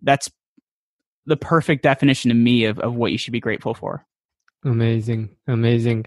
that's 0.02 0.30
the 1.26 1.38
perfect 1.38 1.84
definition 1.84 2.30
to 2.30 2.36
me 2.36 2.66
of, 2.66 2.80
of 2.80 2.96
what 2.96 3.12
you 3.12 3.18
should 3.18 3.34
be 3.34 3.40
grateful 3.40 3.74
for. 3.74 4.06
Amazing. 4.66 5.30
Amazing 5.48 6.06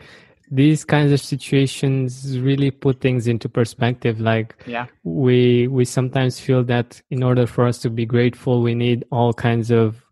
these 0.51 0.85
kinds 0.85 1.13
of 1.13 1.21
situations 1.21 2.39
really 2.39 2.71
put 2.71 3.01
things 3.01 3.27
into 3.27 3.49
perspective. 3.49 4.21
Like 4.21 4.55
yeah. 4.67 4.87
we 5.03 5.69
we 5.69 5.85
sometimes 5.85 6.39
feel 6.39 6.63
that 6.65 7.01
in 7.11 7.23
order 7.23 7.47
for 7.47 7.67
us 7.67 7.79
to 7.81 7.91
be 7.91 8.07
grateful 8.07 8.63
we 8.63 8.75
need 8.75 9.05
all 9.11 9.33
kinds 9.33 9.71
of 9.71 10.03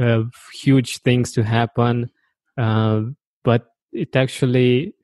uh, 0.00 0.22
huge 0.54 0.98
things 0.98 1.32
to 1.32 1.42
happen. 1.42 2.10
Uh, 2.56 3.02
but 3.44 3.66
it 3.92 4.16
actually 4.16 4.94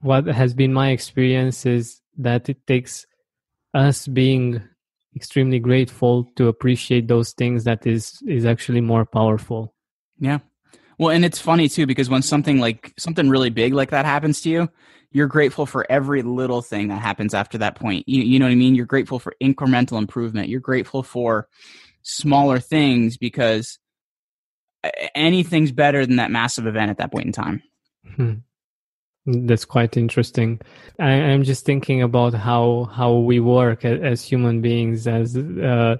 what 0.00 0.26
has 0.26 0.54
been 0.54 0.72
my 0.72 0.90
experience 0.90 1.66
is 1.66 2.00
that 2.18 2.48
it 2.48 2.66
takes 2.66 3.06
us 3.74 4.06
being 4.06 4.62
extremely 5.16 5.58
grateful 5.58 6.24
to 6.36 6.48
appreciate 6.48 7.08
those 7.08 7.32
things 7.32 7.64
that 7.64 7.86
is 7.86 8.22
is 8.26 8.44
actually 8.44 8.80
more 8.80 9.06
powerful. 9.06 9.74
Yeah 10.18 10.38
well, 11.00 11.08
and 11.08 11.24
it's 11.24 11.38
funny 11.38 11.66
too 11.66 11.86
because 11.86 12.10
when 12.10 12.20
something 12.20 12.58
like 12.58 12.92
something 12.98 13.30
really 13.30 13.48
big 13.48 13.72
like 13.72 13.88
that 13.88 14.04
happens 14.04 14.42
to 14.42 14.50
you, 14.50 14.68
you're 15.12 15.28
grateful 15.28 15.64
for 15.64 15.90
every 15.90 16.20
little 16.20 16.60
thing 16.60 16.88
that 16.88 17.00
happens 17.00 17.32
after 17.32 17.56
that 17.56 17.74
point. 17.74 18.06
You, 18.06 18.22
you 18.22 18.38
know 18.38 18.44
what 18.44 18.52
I 18.52 18.56
mean? 18.56 18.74
You're 18.74 18.84
grateful 18.84 19.18
for 19.18 19.34
incremental 19.42 19.96
improvement. 19.96 20.50
You're 20.50 20.60
grateful 20.60 21.02
for 21.02 21.48
smaller 22.02 22.60
things 22.60 23.16
because 23.16 23.78
anything's 25.14 25.72
better 25.72 26.04
than 26.04 26.16
that 26.16 26.30
massive 26.30 26.66
event 26.66 26.90
at 26.90 26.98
that 26.98 27.12
point 27.12 27.24
in 27.24 27.32
time. 27.32 27.62
Hmm. 28.16 28.34
That's 29.24 29.64
quite 29.64 29.96
interesting. 29.96 30.60
I, 30.98 31.12
am 31.12 31.44
just 31.44 31.64
thinking 31.64 32.02
about 32.02 32.34
how 32.34 32.90
how 32.92 33.14
we 33.14 33.40
work 33.40 33.86
as, 33.86 34.02
as 34.02 34.22
human 34.22 34.60
beings, 34.60 35.06
as 35.06 35.34
uh, 35.34 35.96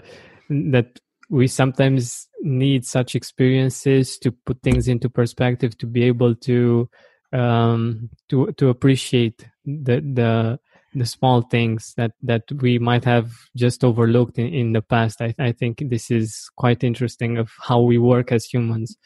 that 0.51 1.01
we 1.31 1.47
sometimes 1.47 2.29
need 2.43 2.85
such 2.85 3.15
experiences 3.15 4.19
to 4.19 4.33
put 4.33 4.63
things 4.63 4.89
into 4.89 5.09
perspective, 5.09 5.77
to 5.79 5.87
be 5.87 6.05
able 6.05 6.35
to 6.37 6.89
um, 7.33 8.11
to 8.29 8.53
to 8.53 8.69
appreciate 8.69 9.47
the 9.65 10.01
the 10.01 10.59
the 10.95 11.07
small 11.07 11.43
things 11.43 11.95
that 11.97 12.13
that 12.23 12.45
we 12.61 12.79
might 12.79 13.05
have 13.05 13.33
just 13.57 13.85
overlooked 13.85 14.39
in, 14.39 14.53
in 14.53 14.73
the 14.73 14.83
past. 14.83 15.21
I, 15.21 15.35
I 15.39 15.53
think 15.53 15.83
this 15.89 16.11
is 16.11 16.51
quite 16.57 16.83
interesting 16.83 17.39
of 17.39 17.53
how 17.61 17.81
we 17.81 17.99
work 17.99 18.33
as 18.33 18.45
humans. 18.45 18.97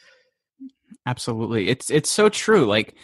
Absolutely, 1.05 1.69
it's 1.69 1.89
it's 1.89 2.09
so 2.09 2.29
true. 2.29 2.65
Like 2.65 2.95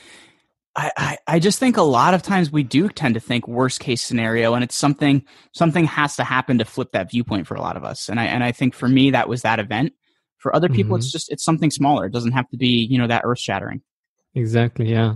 I, 0.75 0.91
I, 0.97 1.17
I 1.27 1.39
just 1.39 1.59
think 1.59 1.77
a 1.77 1.81
lot 1.81 2.13
of 2.13 2.23
times 2.23 2.51
we 2.51 2.63
do 2.63 2.87
tend 2.87 3.15
to 3.15 3.19
think 3.19 3.47
worst 3.47 3.79
case 3.79 4.01
scenario 4.01 4.53
and 4.53 4.63
it's 4.63 4.75
something 4.75 5.25
something 5.53 5.85
has 5.85 6.15
to 6.15 6.23
happen 6.23 6.59
to 6.59 6.65
flip 6.65 6.93
that 6.93 7.11
viewpoint 7.11 7.47
for 7.47 7.55
a 7.55 7.61
lot 7.61 7.75
of 7.75 7.83
us 7.83 8.07
and 8.07 8.19
i 8.19 8.25
and 8.25 8.41
i 8.41 8.53
think 8.53 8.73
for 8.73 8.87
me 8.87 9.11
that 9.11 9.27
was 9.27 9.41
that 9.41 9.59
event 9.59 9.91
for 10.41 10.55
other 10.55 10.69
people 10.69 10.95
mm-hmm. 10.95 10.99
it's 10.99 11.11
just 11.11 11.31
it's 11.31 11.45
something 11.45 11.71
smaller. 11.71 12.05
It 12.05 12.13
doesn't 12.13 12.33
have 12.33 12.49
to 12.49 12.57
be 12.57 12.87
you 12.89 12.97
know 12.97 13.07
that 13.07 13.21
earth 13.23 13.39
shattering 13.39 13.81
exactly 14.35 14.91
yeah. 14.91 15.15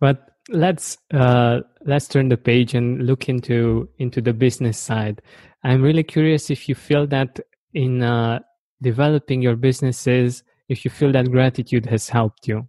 But 0.00 0.30
let's 0.48 0.96
uh 1.12 1.60
let's 1.84 2.08
turn 2.08 2.28
the 2.28 2.36
page 2.36 2.74
and 2.74 3.06
look 3.06 3.28
into 3.28 3.88
into 3.98 4.20
the 4.20 4.32
business 4.32 4.78
side. 4.78 5.20
I'm 5.62 5.82
really 5.82 6.02
curious 6.04 6.50
if 6.50 6.68
you 6.68 6.74
feel 6.74 7.06
that 7.08 7.40
in 7.72 8.02
uh 8.02 8.40
developing 8.82 9.42
your 9.42 9.56
businesses 9.56 10.42
if 10.68 10.84
you 10.84 10.90
feel 10.90 11.12
that 11.12 11.30
gratitude 11.30 11.86
has 11.86 12.08
helped 12.08 12.48
you. 12.48 12.66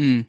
Mm. 0.00 0.28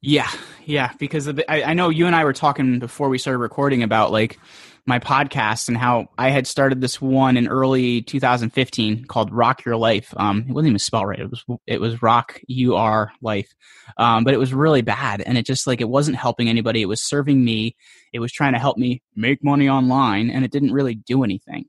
Yeah, 0.00 0.30
yeah, 0.64 0.92
because 0.98 1.28
I, 1.28 1.62
I 1.62 1.74
know 1.74 1.88
you 1.88 2.06
and 2.06 2.16
I 2.16 2.24
were 2.24 2.32
talking 2.32 2.80
before 2.80 3.08
we 3.08 3.18
started 3.18 3.38
recording 3.38 3.82
about 3.84 4.10
like 4.10 4.38
my 4.84 4.98
podcast 4.98 5.68
and 5.68 5.76
how 5.76 6.08
I 6.18 6.30
had 6.30 6.46
started 6.46 6.80
this 6.80 7.00
one 7.00 7.36
in 7.36 7.46
early 7.46 8.02
2015 8.02 9.04
called 9.04 9.32
Rock 9.32 9.64
Your 9.64 9.76
Life. 9.76 10.12
Um, 10.16 10.44
it 10.48 10.52
wasn't 10.52 10.70
even 10.70 10.78
spelled 10.80 11.06
right. 11.06 11.20
It 11.20 11.30
was 11.30 11.44
it 11.66 11.80
was 11.80 12.02
Rock 12.02 12.40
U 12.48 12.74
R 12.74 13.12
Life, 13.20 13.54
um, 13.96 14.24
but 14.24 14.34
it 14.34 14.38
was 14.38 14.52
really 14.52 14.82
bad, 14.82 15.20
and 15.20 15.38
it 15.38 15.46
just 15.46 15.66
like 15.66 15.80
it 15.80 15.88
wasn't 15.88 16.16
helping 16.16 16.48
anybody. 16.48 16.82
It 16.82 16.86
was 16.86 17.02
serving 17.02 17.44
me. 17.44 17.76
It 18.12 18.18
was 18.18 18.32
trying 18.32 18.54
to 18.54 18.58
help 18.58 18.76
me 18.76 19.02
make 19.14 19.44
money 19.44 19.68
online, 19.68 20.30
and 20.30 20.44
it 20.44 20.50
didn't 20.50 20.72
really 20.72 20.94
do 20.94 21.22
anything. 21.22 21.66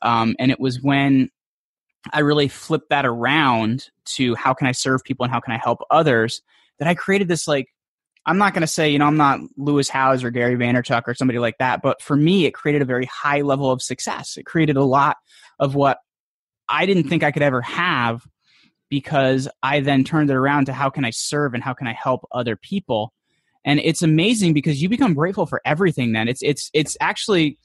Um, 0.00 0.34
and 0.38 0.50
it 0.50 0.60
was 0.60 0.80
when 0.80 1.30
I 2.12 2.20
really 2.20 2.48
flipped 2.48 2.90
that 2.90 3.04
around 3.04 3.90
to 4.16 4.34
how 4.34 4.54
can 4.54 4.66
I 4.66 4.72
serve 4.72 5.04
people 5.04 5.24
and 5.24 5.32
how 5.32 5.40
can 5.40 5.52
I 5.52 5.58
help 5.58 5.80
others 5.90 6.40
that 6.78 6.88
I 6.88 6.94
created 6.94 7.28
this 7.28 7.48
like 7.48 7.68
I'm 8.26 8.38
not 8.38 8.54
going 8.54 8.62
to 8.62 8.66
say, 8.66 8.90
you 8.90 8.98
know, 8.98 9.06
I'm 9.06 9.16
not 9.16 9.40
Lewis 9.56 9.88
Howes 9.88 10.24
or 10.24 10.30
Gary 10.30 10.56
Vaynerchuk 10.56 11.02
or 11.06 11.14
somebody 11.14 11.38
like 11.38 11.58
that, 11.58 11.80
but 11.80 12.02
for 12.02 12.16
me, 12.16 12.44
it 12.44 12.52
created 12.52 12.82
a 12.82 12.86
very 12.86 13.06
high 13.06 13.42
level 13.42 13.70
of 13.70 13.80
success. 13.80 14.36
It 14.36 14.44
created 14.44 14.76
a 14.76 14.82
lot 14.82 15.16
of 15.60 15.76
what 15.76 15.98
I 16.68 16.86
didn't 16.86 17.08
think 17.08 17.22
I 17.22 17.30
could 17.30 17.42
ever 17.42 17.62
have 17.62 18.26
because 18.88 19.48
I 19.62 19.80
then 19.80 20.02
turned 20.02 20.30
it 20.30 20.34
around 20.34 20.66
to 20.66 20.72
how 20.72 20.90
can 20.90 21.04
I 21.04 21.10
serve 21.10 21.54
and 21.54 21.62
how 21.62 21.72
can 21.72 21.86
I 21.86 21.92
help 21.92 22.26
other 22.32 22.56
people. 22.56 23.12
And 23.64 23.80
it's 23.80 24.02
amazing 24.02 24.54
because 24.54 24.82
you 24.82 24.88
become 24.88 25.14
grateful 25.14 25.46
for 25.46 25.60
everything 25.64 26.12
then. 26.12 26.28
It's 26.28 26.42
it's 26.42 26.70
it's 26.72 26.96
actually 27.00 27.58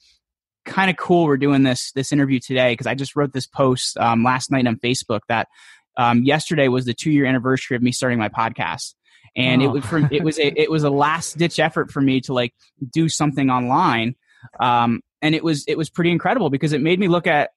kind 0.64 0.90
of 0.90 0.96
cool 0.96 1.24
we're 1.24 1.36
doing 1.36 1.64
this 1.64 1.92
this 1.92 2.12
interview 2.12 2.38
today 2.40 2.72
because 2.72 2.86
I 2.86 2.94
just 2.94 3.16
wrote 3.16 3.32
this 3.32 3.46
post 3.46 3.96
um, 3.98 4.22
last 4.22 4.50
night 4.50 4.66
on 4.66 4.76
Facebook 4.76 5.20
that 5.28 5.48
um, 5.96 6.22
yesterday 6.22 6.68
was 6.68 6.84
the 6.84 6.94
two 6.94 7.10
year 7.10 7.24
anniversary 7.24 7.76
of 7.76 7.82
me 7.82 7.92
starting 7.92 8.18
my 8.18 8.28
podcast 8.28 8.94
and 9.36 9.62
oh. 9.62 9.66
it 9.66 9.68
was 9.68 9.84
for 9.84 10.08
it 10.12 10.22
was 10.22 10.38
a 10.38 10.60
it 10.60 10.70
was 10.70 10.84
a 10.84 10.90
last 10.90 11.38
ditch 11.38 11.58
effort 11.58 11.90
for 11.90 12.00
me 12.00 12.20
to 12.20 12.32
like 12.32 12.54
do 12.90 13.08
something 13.08 13.50
online 13.50 14.14
um, 14.60 15.00
and 15.20 15.34
it 15.34 15.44
was 15.44 15.64
it 15.66 15.78
was 15.78 15.90
pretty 15.90 16.10
incredible 16.10 16.50
because 16.50 16.72
it 16.72 16.80
made 16.80 16.98
me 16.98 17.08
look 17.08 17.26
at 17.26 17.50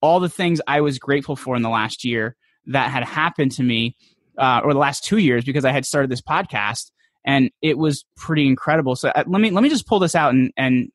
all 0.00 0.20
the 0.20 0.28
things 0.28 0.60
I 0.66 0.80
was 0.80 0.98
grateful 0.98 1.36
for 1.36 1.56
in 1.56 1.62
the 1.62 1.68
last 1.68 2.04
year 2.04 2.36
that 2.66 2.90
had 2.90 3.04
happened 3.04 3.52
to 3.52 3.62
me 3.62 3.96
uh, 4.36 4.60
or 4.62 4.72
the 4.72 4.78
last 4.78 5.04
two 5.04 5.18
years 5.18 5.44
because 5.44 5.64
I 5.64 5.72
had 5.72 5.84
started 5.84 6.10
this 6.10 6.20
podcast 6.20 6.90
and 7.24 7.50
it 7.62 7.78
was 7.78 8.04
pretty 8.16 8.46
incredible 8.46 8.96
so 8.96 9.08
uh, 9.08 9.24
let 9.26 9.40
me 9.40 9.50
let 9.50 9.62
me 9.62 9.68
just 9.68 9.86
pull 9.86 9.98
this 9.98 10.14
out 10.14 10.34
and 10.34 10.52
and 10.56 10.90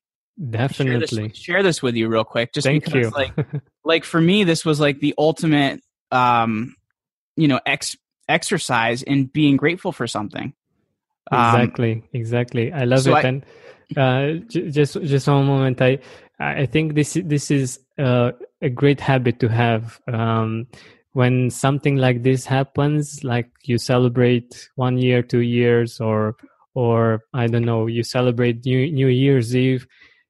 definitely 0.50 1.08
share 1.08 1.28
this, 1.28 1.38
share 1.38 1.64
this 1.64 1.82
with 1.82 1.96
you 1.96 2.08
real 2.08 2.24
quick 2.24 2.54
just 2.54 2.66
Thank 2.66 2.86
because 2.86 3.06
you. 3.06 3.10
like 3.10 3.34
like 3.86 4.04
for 4.04 4.20
me 4.20 4.44
this 4.44 4.66
was 4.66 4.80
like 4.80 5.00
the 5.00 5.14
ultimate 5.18 5.82
um 6.12 6.76
you 7.36 7.48
know 7.48 7.60
ex 7.66 7.96
exercise 8.28 9.04
in 9.04 9.26
being 9.26 9.58
grateful 9.58 9.92
for 9.92 10.08
something. 10.08 10.54
Um, 11.32 11.62
exactly, 11.62 11.94
um, 11.94 12.04
exactly. 12.14 12.74
I 12.74 12.84
love 12.84 13.02
so 13.02 13.16
it. 13.16 13.26
I, 13.26 13.28
and 13.28 13.46
uh, 13.98 14.46
j- 14.48 14.70
just 14.70 15.02
just 15.02 15.28
one 15.28 15.46
moment, 15.46 15.82
I 15.82 16.00
I 16.40 16.66
think 16.66 16.96
this 16.96 17.18
this 17.24 17.52
is 17.52 17.80
uh, 17.98 18.32
a 18.62 18.70
great 18.70 19.00
habit 19.00 19.40
to 19.40 19.50
have. 19.50 20.00
Um, 20.08 20.68
when 21.14 21.52
something 21.52 21.98
like 21.98 22.24
this 22.24 22.46
happens, 22.46 23.24
like 23.24 23.50
you 23.66 23.78
celebrate 23.78 24.70
one 24.76 24.98
year, 24.98 25.22
two 25.22 25.42
years, 25.42 26.00
or 26.00 26.36
or 26.74 27.22
I 27.34 27.48
don't 27.48 27.66
know, 27.66 27.88
you 27.88 28.04
celebrate 28.04 28.66
New 28.66 28.92
New 28.92 29.08
Year's 29.08 29.56
Eve. 29.56 29.88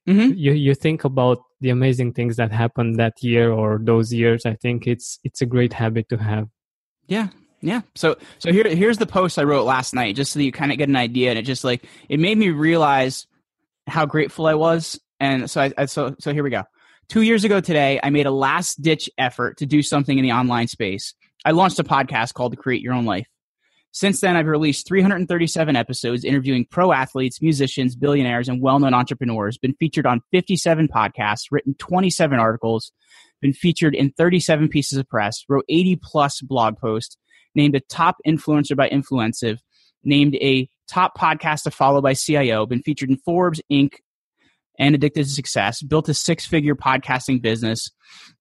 Mm-hmm. 0.07 0.33
You 0.35 0.51
you 0.51 0.75
think 0.75 1.05
about 1.05 1.39
the 1.61 1.69
amazing 1.69 2.13
things 2.13 2.35
that 2.35 2.51
happened 2.51 2.97
that 2.97 3.23
year 3.23 3.51
or 3.51 3.79
those 3.81 4.13
years. 4.13 4.45
I 4.45 4.55
think 4.55 4.85
it's 4.85 5.19
it's 5.23 5.41
a 5.41 5.45
great 5.45 5.73
habit 5.73 6.09
to 6.09 6.17
have. 6.17 6.49
Yeah, 7.07 7.29
yeah. 7.63 7.81
So 7.95 8.17
so 8.39 8.51
here 8.51 8.67
here's 8.67 8.97
the 8.97 9.05
post 9.05 9.39
I 9.39 9.43
wrote 9.43 9.65
last 9.65 9.93
night, 9.93 10.17
just 10.17 10.33
so 10.33 10.39
you 10.39 10.51
kind 10.51 10.71
of 10.71 10.77
get 10.77 10.89
an 10.89 10.97
idea, 10.97 11.29
and 11.29 11.39
it 11.39 11.43
just 11.43 11.63
like 11.63 11.85
it 12.09 12.19
made 12.19 12.37
me 12.37 12.49
realize 12.49 13.25
how 13.87 14.05
grateful 14.05 14.45
I 14.45 14.55
was, 14.55 14.99
and 15.19 15.49
so 15.49 15.61
I, 15.61 15.71
I 15.77 15.85
so 15.85 16.15
so 16.19 16.33
here 16.33 16.43
we 16.43 16.49
go. 16.49 16.63
Two 17.07 17.21
years 17.21 17.45
ago 17.45 17.61
today, 17.61 18.01
I 18.03 18.09
made 18.09 18.25
a 18.25 18.31
last 18.31 18.81
ditch 18.81 19.09
effort 19.17 19.57
to 19.57 19.65
do 19.65 19.81
something 19.81 20.17
in 20.17 20.23
the 20.23 20.33
online 20.33 20.67
space. 20.67 21.13
I 21.45 21.51
launched 21.51 21.79
a 21.79 21.83
podcast 21.83 22.33
called 22.33 22.57
Create 22.57 22.81
Your 22.81 22.93
Own 22.93 23.05
Life. 23.05 23.27
Since 23.91 24.21
then, 24.21 24.35
I've 24.35 24.47
released 24.47 24.87
337 24.87 25.75
episodes 25.75 26.25
interviewing 26.25 26.65
pro 26.69 26.91
athletes, 26.91 27.41
musicians, 27.41 27.95
billionaires, 27.95 28.49
and 28.49 28.61
well 28.61 28.79
known 28.79 28.93
entrepreneurs, 28.93 29.57
been 29.57 29.75
featured 29.75 30.05
on 30.05 30.21
57 30.31 30.89
podcasts, 30.89 31.45
written 31.51 31.75
27 31.75 32.39
articles, 32.39 32.91
been 33.41 33.53
featured 33.53 33.93
in 33.93 34.11
37 34.11 34.67
pieces 34.67 34.97
of 34.97 35.07
press, 35.07 35.43
wrote 35.47 35.65
80 35.69 35.99
plus 36.01 36.41
blog 36.41 36.77
posts, 36.77 37.17
named 37.55 37.75
a 37.75 37.79
top 37.81 38.17
influencer 38.27 38.75
by 38.75 38.89
Influencive, 38.89 39.59
named 40.03 40.35
a 40.35 40.67
top 40.87 41.17
podcast 41.17 41.63
to 41.63 41.71
follow 41.71 42.01
by 42.01 42.13
CIO, 42.13 42.65
been 42.65 42.81
featured 42.81 43.09
in 43.09 43.17
Forbes, 43.17 43.61
Inc., 43.71 43.93
and 44.79 44.95
Addicted 44.95 45.25
to 45.25 45.29
Success, 45.29 45.83
built 45.83 46.09
a 46.09 46.13
six 46.13 46.45
figure 46.45 46.75
podcasting 46.75 47.41
business, 47.41 47.91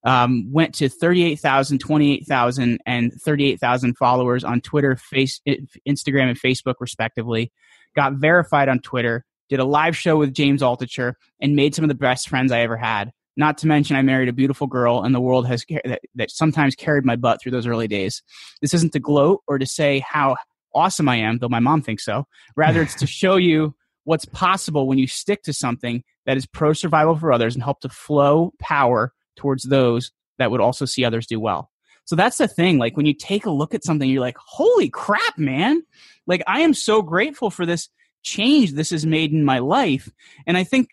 um, 0.04 0.50
went 0.50 0.74
to 0.76 0.88
38,000, 0.88 1.78
28,000, 1.78 2.78
and 2.86 3.12
38,000 3.22 3.96
followers 3.98 4.42
on 4.42 4.60
Twitter, 4.60 4.96
face, 4.96 5.40
Instagram, 5.46 6.30
and 6.30 6.40
Facebook, 6.40 6.76
respectively, 6.80 7.52
got 7.94 8.14
verified 8.14 8.68
on 8.68 8.78
Twitter, 8.78 9.24
did 9.50 9.60
a 9.60 9.64
live 9.64 9.96
show 9.96 10.16
with 10.16 10.32
James 10.32 10.62
Altucher, 10.62 11.14
and 11.40 11.54
made 11.54 11.74
some 11.74 11.84
of 11.84 11.88
the 11.88 11.94
best 11.94 12.28
friends 12.28 12.50
I 12.50 12.60
ever 12.60 12.78
had. 12.78 13.12
Not 13.36 13.58
to 13.58 13.66
mention, 13.66 13.96
I 13.96 14.02
married 14.02 14.28
a 14.28 14.32
beautiful 14.32 14.66
girl, 14.66 15.02
and 15.02 15.14
the 15.14 15.20
world 15.20 15.46
has 15.46 15.64
that, 15.84 16.00
that 16.14 16.30
sometimes 16.30 16.74
carried 16.74 17.04
my 17.04 17.16
butt 17.16 17.40
through 17.40 17.52
those 17.52 17.66
early 17.66 17.88
days. 17.88 18.22
This 18.60 18.74
isn't 18.74 18.92
to 18.92 19.00
gloat 19.00 19.42
or 19.46 19.58
to 19.58 19.66
say 19.66 20.00
how 20.00 20.36
awesome 20.74 21.08
I 21.08 21.16
am, 21.16 21.38
though 21.38 21.48
my 21.48 21.60
mom 21.60 21.82
thinks 21.82 22.04
so. 22.04 22.26
Rather, 22.56 22.82
it's 22.82 22.94
to 22.96 23.06
show 23.06 23.36
you 23.36 23.74
what's 24.04 24.24
possible 24.24 24.86
when 24.86 24.98
you 24.98 25.06
stick 25.06 25.42
to 25.44 25.52
something 25.52 26.02
that 26.26 26.36
is 26.36 26.46
pro 26.46 26.72
survival 26.72 27.16
for 27.16 27.32
others 27.32 27.54
and 27.54 27.62
help 27.62 27.80
to 27.80 27.88
flow 27.88 28.52
power 28.58 29.12
towards 29.36 29.64
those 29.64 30.10
that 30.38 30.50
would 30.50 30.60
also 30.60 30.84
see 30.84 31.04
others 31.04 31.26
do 31.26 31.40
well. 31.40 31.70
So 32.04 32.16
that's 32.16 32.38
the 32.38 32.48
thing. 32.48 32.78
Like 32.78 32.96
when 32.96 33.06
you 33.06 33.14
take 33.14 33.46
a 33.46 33.50
look 33.50 33.74
at 33.74 33.84
something, 33.84 34.08
you're 34.08 34.20
like, 34.20 34.36
holy 34.38 34.88
crap, 34.90 35.38
man. 35.38 35.82
Like 36.26 36.42
I 36.46 36.60
am 36.60 36.74
so 36.74 37.00
grateful 37.00 37.50
for 37.50 37.64
this 37.64 37.88
change 38.22 38.72
this 38.72 38.90
has 38.90 39.06
made 39.06 39.32
in 39.32 39.44
my 39.44 39.58
life. 39.58 40.10
And 40.46 40.56
I 40.56 40.64
think 40.64 40.90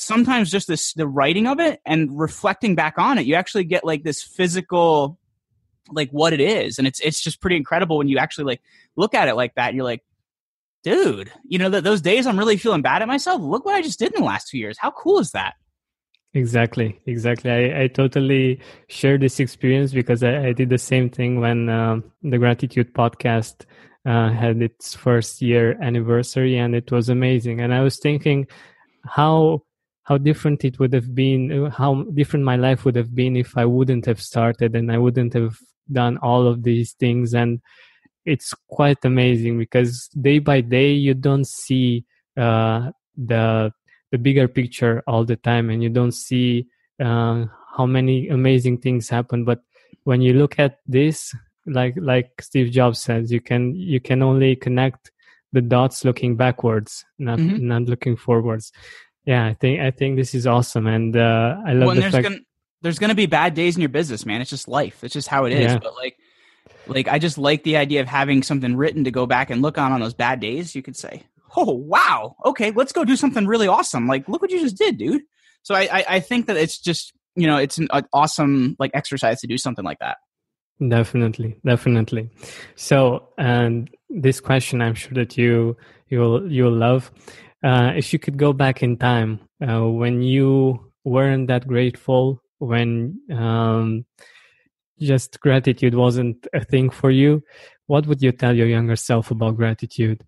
sometimes 0.00 0.50
just 0.50 0.68
this 0.68 0.92
the 0.94 1.06
writing 1.06 1.46
of 1.46 1.60
it 1.60 1.80
and 1.84 2.18
reflecting 2.18 2.74
back 2.74 2.94
on 2.98 3.18
it 3.18 3.26
you 3.26 3.34
actually 3.34 3.64
get 3.64 3.84
like 3.84 4.02
this 4.02 4.22
physical 4.22 5.18
like 5.92 6.10
what 6.10 6.32
it 6.32 6.40
is. 6.40 6.78
And 6.78 6.86
it's 6.86 7.00
it's 7.00 7.20
just 7.20 7.40
pretty 7.40 7.56
incredible 7.56 7.98
when 7.98 8.08
you 8.08 8.18
actually 8.18 8.44
like 8.44 8.62
look 8.96 9.14
at 9.14 9.28
it 9.28 9.34
like 9.34 9.54
that 9.54 9.74
you're 9.74 9.84
like 9.84 10.02
dude 10.82 11.30
you 11.46 11.58
know 11.58 11.68
that 11.68 11.84
those 11.84 12.00
days 12.00 12.26
i'm 12.26 12.38
really 12.38 12.56
feeling 12.56 12.82
bad 12.82 13.02
at 13.02 13.08
myself. 13.08 13.40
Look 13.42 13.64
what 13.64 13.74
i 13.74 13.82
just 13.82 13.98
did 13.98 14.14
in 14.14 14.20
the 14.20 14.26
last 14.26 14.48
two 14.48 14.58
years. 14.58 14.78
How 14.78 14.90
cool 14.90 15.18
is 15.18 15.32
that? 15.32 15.54
Exactly. 16.32 17.00
Exactly. 17.06 17.50
I, 17.50 17.82
I 17.82 17.86
totally 17.88 18.60
share 18.88 19.18
this 19.18 19.40
experience 19.40 19.92
because 19.92 20.22
I, 20.22 20.46
I 20.46 20.52
did 20.52 20.70
the 20.70 20.78
same 20.78 21.10
thing 21.10 21.40
when 21.40 21.68
um, 21.68 22.04
the 22.22 22.38
gratitude 22.38 22.94
podcast 22.94 23.64
uh, 24.06 24.30
had 24.30 24.62
its 24.62 24.94
first 24.94 25.42
year 25.42 25.76
anniversary, 25.82 26.56
and 26.56 26.76
it 26.76 26.92
was 26.92 27.08
amazing. 27.08 27.60
And 27.60 27.74
I 27.74 27.80
was 27.80 27.98
thinking 27.98 28.46
how 29.04 29.64
how 30.10 30.18
different 30.18 30.64
it 30.64 30.80
would 30.80 30.92
have 30.92 31.14
been, 31.14 31.70
how 31.70 32.02
different 32.12 32.44
my 32.44 32.56
life 32.56 32.84
would 32.84 32.96
have 32.96 33.14
been 33.14 33.36
if 33.36 33.56
I 33.56 33.64
wouldn't 33.64 34.06
have 34.06 34.20
started 34.20 34.74
and 34.74 34.90
I 34.90 34.98
wouldn't 34.98 35.34
have 35.34 35.56
done 35.92 36.18
all 36.18 36.48
of 36.48 36.64
these 36.64 36.94
things. 36.94 37.32
And 37.32 37.60
it's 38.24 38.52
quite 38.66 39.04
amazing 39.04 39.56
because 39.56 40.08
day 40.20 40.40
by 40.40 40.62
day 40.62 40.90
you 40.90 41.14
don't 41.14 41.46
see 41.46 42.04
uh, 42.36 42.90
the 43.16 43.72
the 44.10 44.18
bigger 44.18 44.48
picture 44.48 45.04
all 45.06 45.24
the 45.24 45.36
time, 45.36 45.70
and 45.70 45.80
you 45.80 45.88
don't 45.88 46.16
see 46.28 46.66
uh, 46.98 47.44
how 47.76 47.86
many 47.86 48.26
amazing 48.30 48.78
things 48.78 49.08
happen. 49.08 49.44
But 49.44 49.60
when 50.02 50.20
you 50.20 50.32
look 50.34 50.58
at 50.58 50.78
this, 50.88 51.32
like 51.66 51.94
like 51.96 52.30
Steve 52.40 52.72
Jobs 52.72 52.98
says, 52.98 53.30
you 53.30 53.40
can 53.40 53.76
you 53.76 54.00
can 54.00 54.24
only 54.24 54.56
connect 54.56 55.12
the 55.52 55.60
dots 55.60 56.04
looking 56.04 56.34
backwards, 56.34 57.04
not 57.20 57.38
mm-hmm. 57.38 57.64
not 57.68 57.82
looking 57.82 58.16
forwards. 58.16 58.72
Yeah, 59.24 59.46
I 59.46 59.54
think 59.54 59.80
I 59.80 59.90
think 59.90 60.16
this 60.16 60.34
is 60.34 60.46
awesome, 60.46 60.86
and 60.86 61.16
uh, 61.16 61.56
I 61.66 61.72
love 61.72 61.86
well, 61.86 61.94
the 61.94 62.00
there's 62.00 62.12
fact. 62.12 62.22
Gonna, 62.24 62.40
there's 62.82 62.98
gonna 62.98 63.14
be 63.14 63.26
bad 63.26 63.54
days 63.54 63.76
in 63.76 63.82
your 63.82 63.90
business, 63.90 64.24
man. 64.24 64.40
It's 64.40 64.50
just 64.50 64.66
life. 64.66 65.04
It's 65.04 65.12
just 65.12 65.28
how 65.28 65.44
it 65.44 65.52
is. 65.52 65.72
Yeah. 65.72 65.78
But 65.78 65.94
like, 65.94 66.16
like 66.86 67.08
I 67.08 67.18
just 67.18 67.36
like 67.36 67.62
the 67.62 67.76
idea 67.76 68.00
of 68.00 68.08
having 68.08 68.42
something 68.42 68.76
written 68.76 69.04
to 69.04 69.10
go 69.10 69.26
back 69.26 69.50
and 69.50 69.60
look 69.62 69.78
on 69.78 69.92
on 69.92 70.00
those 70.00 70.14
bad 70.14 70.40
days. 70.40 70.74
You 70.74 70.82
could 70.82 70.96
say, 70.96 71.24
"Oh 71.56 71.70
wow, 71.72 72.36
okay, 72.46 72.70
let's 72.70 72.92
go 72.92 73.04
do 73.04 73.16
something 73.16 73.46
really 73.46 73.68
awesome." 73.68 74.06
Like, 74.06 74.28
look 74.28 74.40
what 74.40 74.50
you 74.50 74.60
just 74.60 74.78
did, 74.78 74.96
dude. 74.96 75.22
So 75.62 75.74
I 75.74 75.82
I, 75.92 76.04
I 76.08 76.20
think 76.20 76.46
that 76.46 76.56
it's 76.56 76.78
just 76.78 77.12
you 77.36 77.46
know 77.46 77.58
it's 77.58 77.78
an 77.78 77.88
awesome 78.12 78.76
like 78.78 78.92
exercise 78.94 79.40
to 79.40 79.46
do 79.46 79.58
something 79.58 79.84
like 79.84 79.98
that. 79.98 80.16
Definitely, 80.86 81.56
definitely. 81.64 82.30
So, 82.74 83.28
and 83.36 83.90
this 84.08 84.40
question, 84.40 84.80
I'm 84.80 84.94
sure 84.94 85.12
that 85.12 85.36
you 85.36 85.76
you'll 86.08 86.50
you'll 86.50 86.72
love. 86.72 87.12
Uh, 87.62 87.92
if 87.94 88.12
you 88.12 88.18
could 88.18 88.36
go 88.36 88.52
back 88.52 88.82
in 88.82 88.96
time 88.96 89.40
uh, 89.66 89.86
when 89.86 90.22
you 90.22 90.92
weren't 91.04 91.48
that 91.48 91.66
grateful, 91.66 92.42
when 92.58 93.20
um, 93.30 94.06
just 94.98 95.40
gratitude 95.40 95.94
wasn't 95.94 96.46
a 96.54 96.64
thing 96.64 96.90
for 96.90 97.10
you, 97.10 97.42
what 97.86 98.06
would 98.06 98.22
you 98.22 98.32
tell 98.32 98.56
your 98.56 98.66
younger 98.66 98.96
self 98.96 99.30
about 99.30 99.56
gratitude? 99.56 100.24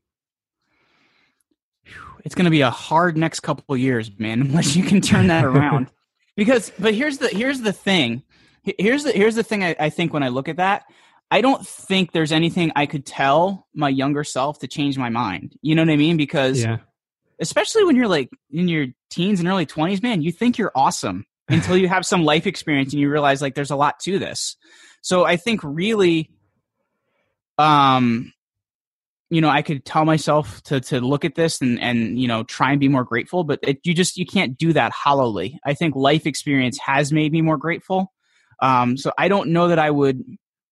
It's 2.24 2.34
going 2.34 2.44
to 2.44 2.50
be 2.50 2.60
a 2.60 2.70
hard 2.70 3.16
next 3.16 3.40
couple 3.40 3.76
years, 3.76 4.10
man, 4.18 4.40
unless 4.46 4.76
you 4.76 4.84
can 4.84 5.00
turn 5.00 5.28
that 5.28 5.44
around. 5.44 5.90
because, 6.36 6.70
but 6.78 6.94
here's 6.94 7.18
the 7.18 7.28
here's 7.28 7.60
the 7.60 7.72
thing 7.72 8.22
here's 8.62 9.04
the 9.04 9.12
here's 9.12 9.34
the 9.34 9.42
thing 9.42 9.64
I, 9.64 9.74
I 9.78 9.90
think 9.90 10.12
when 10.12 10.22
I 10.22 10.28
look 10.28 10.48
at 10.48 10.56
that, 10.56 10.84
I 11.30 11.40
don't 11.40 11.66
think 11.66 12.12
there's 12.12 12.32
anything 12.32 12.72
I 12.76 12.86
could 12.86 13.06
tell 13.06 13.66
my 13.74 13.88
younger 13.88 14.24
self 14.24 14.60
to 14.60 14.68
change 14.68 14.98
my 14.98 15.08
mind. 15.08 15.56
You 15.62 15.74
know 15.74 15.82
what 15.82 15.90
I 15.90 15.96
mean? 15.96 16.16
Because 16.16 16.62
yeah. 16.62 16.78
Especially 17.42 17.84
when 17.84 17.96
you're 17.96 18.08
like 18.08 18.30
in 18.50 18.68
your 18.68 18.86
teens 19.10 19.40
and 19.40 19.48
early 19.48 19.66
20s, 19.66 20.02
man, 20.02 20.22
you 20.22 20.32
think 20.32 20.56
you're 20.56 20.72
awesome 20.74 21.26
until 21.48 21.76
you 21.76 21.88
have 21.88 22.06
some 22.06 22.24
life 22.24 22.46
experience 22.46 22.92
and 22.92 23.00
you 23.00 23.10
realize 23.10 23.42
like 23.42 23.54
there's 23.54 23.70
a 23.70 23.76
lot 23.76 24.00
to 24.00 24.18
this. 24.18 24.56
So 25.02 25.24
I 25.24 25.36
think 25.36 25.60
really 25.62 26.30
um 27.58 28.32
you 29.28 29.40
know, 29.40 29.48
I 29.48 29.62
could 29.62 29.86
tell 29.86 30.04
myself 30.04 30.62
to 30.64 30.80
to 30.80 31.00
look 31.00 31.24
at 31.24 31.34
this 31.34 31.62
and 31.62 31.80
and 31.80 32.20
you 32.20 32.28
know 32.28 32.44
try 32.44 32.70
and 32.70 32.78
be 32.78 32.88
more 32.88 33.04
grateful, 33.04 33.44
but 33.44 33.60
it, 33.62 33.80
you 33.82 33.94
just 33.94 34.18
you 34.18 34.26
can't 34.26 34.58
do 34.58 34.74
that 34.74 34.92
hollowly. 34.92 35.58
I 35.64 35.72
think 35.72 35.96
life 35.96 36.26
experience 36.26 36.78
has 36.78 37.12
made 37.12 37.32
me 37.32 37.40
more 37.40 37.56
grateful, 37.56 38.12
um, 38.60 38.98
so 38.98 39.10
I 39.16 39.28
don't 39.28 39.48
know 39.48 39.68
that 39.68 39.78
I 39.78 39.90
would 39.90 40.22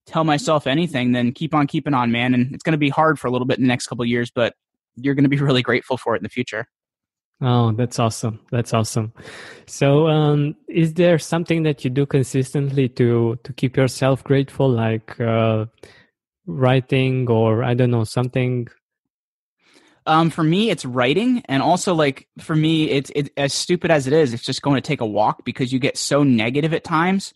tell 0.06 0.24
myself 0.24 0.66
anything 0.66 1.12
then 1.12 1.32
keep 1.32 1.54
on 1.54 1.66
keeping 1.66 1.94
on, 1.94 2.12
man. 2.12 2.34
And 2.34 2.54
it's 2.54 2.62
going 2.62 2.72
to 2.72 2.78
be 2.78 2.90
hard 2.90 3.18
for 3.18 3.28
a 3.28 3.30
little 3.30 3.46
bit 3.46 3.58
in 3.58 3.64
the 3.64 3.68
next 3.68 3.86
couple 3.86 4.04
years, 4.04 4.30
but 4.30 4.54
you're 4.96 5.14
going 5.14 5.24
to 5.24 5.30
be 5.30 5.38
really 5.38 5.62
grateful 5.62 5.96
for 5.96 6.14
it 6.14 6.18
in 6.18 6.22
the 6.22 6.28
future. 6.28 6.66
Oh, 7.42 7.72
that's 7.72 7.98
awesome. 7.98 8.40
That's 8.50 8.74
awesome. 8.74 9.14
So, 9.66 10.08
um, 10.08 10.56
is 10.68 10.94
there 10.94 11.18
something 11.18 11.62
that 11.62 11.84
you 11.84 11.90
do 11.90 12.04
consistently 12.04 12.88
to, 12.90 13.38
to 13.42 13.52
keep 13.54 13.78
yourself 13.78 14.22
grateful, 14.22 14.68
like, 14.68 15.18
uh, 15.18 15.64
writing 16.46 17.28
or 17.30 17.64
I 17.64 17.74
don't 17.74 17.90
know, 17.90 18.04
something 18.04 18.68
um, 20.06 20.30
for 20.30 20.42
me, 20.42 20.70
it's 20.70 20.84
writing, 20.84 21.42
and 21.44 21.62
also 21.62 21.94
like 21.94 22.26
for 22.40 22.56
me, 22.56 22.90
it's 22.90 23.12
it, 23.14 23.30
as 23.36 23.52
stupid 23.52 23.90
as 23.90 24.06
it 24.06 24.14
is. 24.14 24.32
It's 24.32 24.42
just 24.42 24.62
going 24.62 24.76
to 24.76 24.80
take 24.80 25.02
a 25.02 25.06
walk 25.06 25.44
because 25.44 25.72
you 25.72 25.78
get 25.78 25.98
so 25.98 26.24
negative 26.24 26.72
at 26.72 26.84
times 26.84 27.32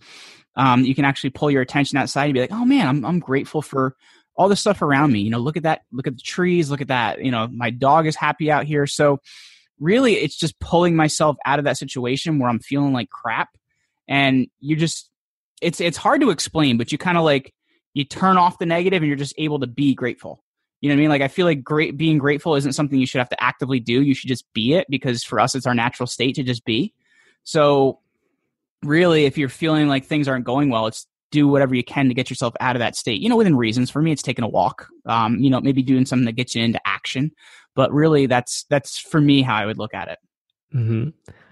um, 0.57 0.85
you 0.85 0.95
can 0.95 1.05
actually 1.05 1.31
pull 1.31 1.51
your 1.51 1.63
attention 1.63 1.99
outside 1.99 2.27
and 2.27 2.35
be 2.35 2.41
like, 2.41 2.53
oh 2.53 2.65
man, 2.65 2.87
I'm, 2.87 3.05
I'm 3.05 3.19
grateful 3.19 3.63
for 3.63 3.97
all 4.37 4.49
the 4.49 4.57
stuff 4.57 4.83
around 4.83 5.13
me. 5.13 5.21
You 5.21 5.31
know, 5.31 5.39
look 5.39 5.57
at 5.57 5.63
that, 5.63 5.83
look 5.93 6.07
at 6.07 6.17
the 6.17 6.23
trees, 6.23 6.71
look 6.71 6.81
at 6.81 6.89
that. 6.89 7.25
You 7.25 7.31
know, 7.31 7.49
my 7.49 7.71
dog 7.71 8.07
is 8.07 8.17
happy 8.17 8.51
out 8.51 8.65
here. 8.65 8.87
So 8.87 9.21
really, 9.79 10.15
it's 10.15 10.37
just 10.37 10.59
pulling 10.61 10.97
myself 10.97 11.37
out 11.45 11.59
of 11.59 11.65
that 11.67 11.77
situation 11.77 12.39
where 12.39 12.49
I'm 12.49 12.61
feeling 12.61 12.93
like 12.93 13.11
crap. 13.11 13.49
And 14.09 14.49
you 14.61 14.77
just, 14.77 15.11
it's, 15.63 15.81
it's 15.81 15.97
hard 15.97 16.21
to 16.21 16.31
explain, 16.31 16.77
but 16.77 16.93
you 16.93 16.99
kind 16.99 17.17
of 17.17 17.25
like, 17.25 17.55
you 17.95 18.05
turn 18.05 18.37
off 18.37 18.59
the 18.59 18.67
negative 18.67 19.03
and 19.03 19.09
you're 19.09 19.17
just 19.17 19.35
able 19.39 19.61
to 19.61 19.67
be 19.67 19.95
grateful. 19.95 20.43
You 20.81 20.91
know 20.91 20.97
what 20.97 20.99
I 20.99 21.01
mean? 21.01 21.09
Like 21.11 21.23
I 21.23 21.29
feel 21.29 21.47
like 21.47 21.63
great 21.63 21.97
being 21.97 22.19
grateful 22.19 22.57
isn't 22.57 22.75
something 22.75 22.99
you 22.99 23.07
should 23.07 23.21
have 23.21 23.31
to 23.31 23.43
actively 23.43 23.81
do. 23.81 24.03
You 24.03 24.15
should 24.15 24.29
just 24.29 24.45
be 24.53 24.75
it 24.75 24.87
because 24.91 25.25
for 25.25 25.41
us 25.41 25.55
it's 25.55 25.65
our 25.65 25.75
natural 25.75 26.07
state 26.07 26.35
to 26.35 26.43
just 26.43 26.65
be. 26.65 26.93
So 27.45 28.01
really, 28.83 29.25
if 29.25 29.39
you're 29.39 29.49
feeling 29.49 29.89
like 29.89 30.05
things 30.05 30.29
aren't 30.29 30.45
going 30.45 30.69
well, 30.69 30.87
it's 30.87 31.07
do 31.35 31.49
whatever 31.49 31.75
you 31.75 31.83
can 31.83 32.09
to 32.09 32.15
get 32.15 32.31
yourself 32.31 32.55
out 32.61 32.77
of 32.77 32.81
that 32.81 32.97
state. 32.97 33.21
You 33.21 33.29
know, 33.29 33.37
within 33.37 33.57
reasons. 33.57 33.91
For 33.91 34.01
me, 34.01 34.13
it's 34.13 34.23
taking 34.23 34.45
a 34.45 34.49
walk. 34.49 34.89
Um, 35.07 35.39
you 35.39 35.51
know, 35.51 35.61
maybe 35.61 35.83
doing 35.83 36.07
something 36.07 36.27
that 36.27 36.37
gets 36.37 36.55
you 36.55 36.63
into 36.63 36.81
action. 36.87 37.33
But 37.75 37.93
really, 37.93 38.27
that's 38.27 38.65
that's 38.71 38.99
for 38.99 39.21
me 39.21 39.43
how 39.43 39.57
I 39.57 39.67
would 39.67 39.79
look 39.79 39.95
at 39.95 40.09
it. 40.09 40.19
Mm-hmm. 40.75 41.09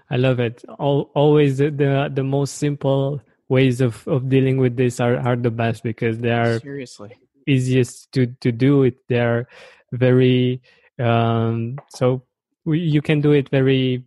I 0.09 0.15
love 0.15 0.39
it. 0.39 0.63
All, 0.79 1.11
always 1.15 1.57
the, 1.57 1.69
the, 1.69 2.11
the 2.13 2.23
most 2.23 2.55
simple 2.55 3.21
ways 3.49 3.81
of 3.81 4.07
of 4.07 4.29
dealing 4.29 4.57
with 4.57 4.77
this 4.77 4.99
are 4.99 5.17
are 5.17 5.35
the 5.35 5.51
best 5.51 5.83
because 5.83 6.19
they 6.19 6.31
are 6.31 6.59
seriously 6.59 7.17
easiest 7.45 8.11
to 8.13 8.27
to 8.39 8.51
do 8.51 8.83
it. 8.83 8.95
They're 9.09 9.47
very 9.91 10.61
um 10.99 11.77
so 11.89 12.23
we, 12.65 12.79
you 12.79 13.01
can 13.01 13.21
do 13.21 13.31
it 13.31 13.49
very 13.49 14.03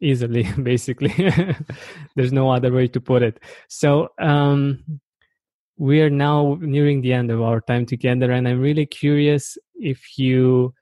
easily 0.00 0.44
basically 0.62 1.12
there's 2.16 2.32
no 2.32 2.50
other 2.50 2.72
way 2.72 2.88
to 2.88 3.00
put 3.00 3.22
it 3.22 3.38
so 3.68 4.08
um 4.18 4.82
we 5.80 6.02
are 6.02 6.10
now 6.10 6.58
nearing 6.60 7.00
the 7.00 7.10
end 7.10 7.30
of 7.30 7.40
our 7.40 7.60
time 7.62 7.86
together 7.86 8.30
and 8.30 8.46
i'm 8.46 8.60
really 8.60 8.84
curious 8.84 9.56
if 9.74 10.18
you 10.18 10.72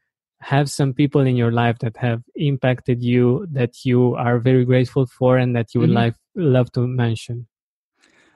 have 0.41 0.69
some 0.69 0.93
people 0.93 1.21
in 1.21 1.37
your 1.37 1.53
life 1.53 1.79
that 1.79 1.97
have 1.97 2.21
impacted 2.35 3.01
you 3.01 3.47
that 3.51 3.85
you 3.85 4.15
are 4.17 4.41
very 4.41 4.65
grateful 4.65 5.07
for 5.07 5.39
and 5.39 5.55
that 5.55 5.73
you 5.73 5.81
would 5.81 5.91
mm-hmm. 5.91 6.11
like 6.11 6.15
love 6.35 6.71
to 6.73 6.81
mention 6.81 7.47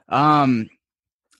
um 0.07 0.69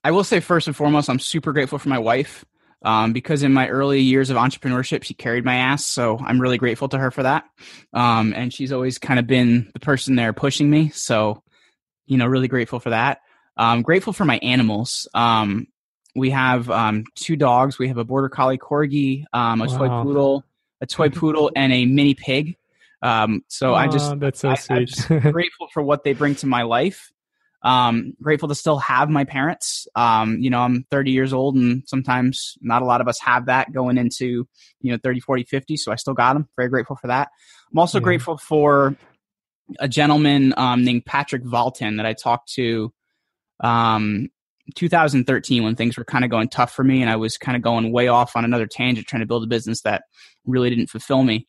i 0.04 0.12
will 0.12 0.26
say 0.26 0.42
first 0.42 0.68
and 0.68 0.76
foremost 0.76 1.10
i'm 1.10 1.20
super 1.20 1.54
grateful 1.54 1.80
for 1.80 1.90
my 1.90 2.00
wife 2.00 2.44
um, 2.86 3.14
because 3.14 3.44
in 3.44 3.54
my 3.54 3.70
early 3.70 4.02
years 4.02 4.30
of 4.30 4.36
entrepreneurship, 4.36 5.06
she 5.06 5.14
carried 5.14 5.46
my 5.46 5.56
ass. 5.56 5.86
So 5.86 6.18
I'm 6.20 6.42
really 6.42 6.58
grateful 6.58 6.90
to 6.90 6.98
her 6.98 7.12
for 7.12 7.24
that. 7.24 7.46
Um, 7.94 8.34
and 8.36 8.54
she's 8.54 8.74
always 8.74 8.98
kind 8.98 9.22
of 9.22 9.26
been 9.26 9.72
the 9.74 9.80
person 9.80 10.18
there 10.18 10.34
pushing 10.34 10.70
me. 10.70 10.90
So, 10.90 11.42
you 12.08 12.18
know, 12.18 12.26
really 12.26 12.50
grateful 12.50 12.82
for 12.82 12.90
that. 12.90 13.22
Um, 13.58 13.82
grateful 13.82 14.14
for 14.14 14.26
my 14.26 14.38
animals. 14.40 15.08
Um, 15.14 15.68
we 16.16 16.30
have 16.32 16.70
um, 16.70 17.06
two 17.16 17.36
dogs. 17.36 17.80
We 17.80 17.88
have 17.88 17.98
a 17.98 18.04
border 18.04 18.30
collie 18.30 18.58
corgi, 18.58 19.26
um, 19.34 19.62
a 19.62 19.66
wow. 19.66 19.78
toy 19.78 20.04
poodle, 20.04 20.46
a 20.82 20.86
toy 20.86 21.10
poodle, 21.12 21.52
and 21.56 21.74
a 21.74 21.86
mini 21.86 22.14
pig. 22.14 22.58
Um, 23.02 23.44
so 23.48 23.72
oh, 23.72 23.76
I 23.76 23.88
just 23.88 24.20
that's 24.20 24.40
so 24.40 24.50
I, 24.50 24.56
sweet. 24.56 25.12
I'm 25.12 25.20
grateful 25.32 25.68
for 25.74 25.84
what 25.84 26.04
they 26.04 26.14
bring 26.14 26.36
to 26.36 26.48
my 26.48 26.64
life. 26.64 27.12
Um, 27.64 28.14
grateful 28.22 28.50
to 28.50 28.56
still 28.56 28.78
have 28.80 29.10
my 29.10 29.24
parents. 29.24 29.88
Um, 29.96 30.38
you 30.40 30.50
know, 30.50 30.60
I'm 30.60 30.86
30 30.92 31.12
years 31.12 31.32
old 31.32 31.56
and 31.56 31.84
sometimes 31.88 32.58
not 32.62 32.82
a 32.82 32.86
lot 32.86 33.00
of 33.00 33.08
us 33.08 33.20
have 33.22 33.46
that 33.46 33.72
going 33.72 33.98
into, 33.98 34.48
you 34.82 34.92
know, 34.92 34.98
30, 35.02 35.22
40, 35.22 35.44
50. 35.44 35.78
So 35.78 35.92
I 35.92 35.96
still 35.96 36.14
got 36.14 36.34
them. 36.34 36.50
Very 36.58 36.68
grateful 36.68 36.98
for 36.98 37.08
that. 37.08 37.30
I'm 37.72 37.80
also 37.80 38.00
yeah. 38.00 38.04
grateful 38.04 38.38
for 38.38 38.98
a 39.80 39.88
gentleman 39.88 40.54
um, 40.58 40.84
named 40.84 41.06
Patrick 41.06 41.44
Valton 41.44 41.98
that 41.98 42.06
I 42.06 42.12
talked 42.12 42.52
to 42.54 42.94
um, 43.64 44.30
2013 44.76 45.64
when 45.64 45.76
things 45.76 45.98
were 45.98 46.06
kind 46.06 46.24
of 46.24 46.32
going 46.32 46.50
tough 46.50 46.74
for 46.74 46.84
me 46.84 47.02
and 47.02 47.10
I 47.10 47.16
was 47.16 47.38
kind 47.38 47.56
of 47.56 47.62
going 47.62 47.92
way 47.92 48.08
off 48.08 48.36
on 48.36 48.46
another 48.46 48.68
tangent 48.68 49.08
trying 49.08 49.22
to 49.22 49.26
build 49.26 49.44
a 49.44 49.48
business 49.48 49.82
that 49.82 50.04
really 50.46 50.70
didn't 50.70 50.90
fulfill 50.90 51.24
me. 51.24 51.48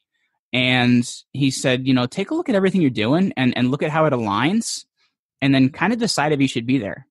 And 0.52 1.08
he 1.32 1.50
said, 1.50 1.86
you 1.86 1.94
know, 1.94 2.06
take 2.06 2.30
a 2.30 2.34
look 2.34 2.48
at 2.48 2.54
everything 2.54 2.80
you're 2.80 2.90
doing 2.90 3.32
and, 3.36 3.56
and 3.56 3.70
look 3.70 3.82
at 3.82 3.90
how 3.90 4.06
it 4.06 4.12
aligns 4.12 4.84
and 5.42 5.54
then 5.54 5.68
kind 5.68 5.92
of 5.92 5.98
decide 5.98 6.32
if 6.32 6.40
you 6.40 6.48
should 6.48 6.66
be 6.66 6.78
there. 6.78 7.06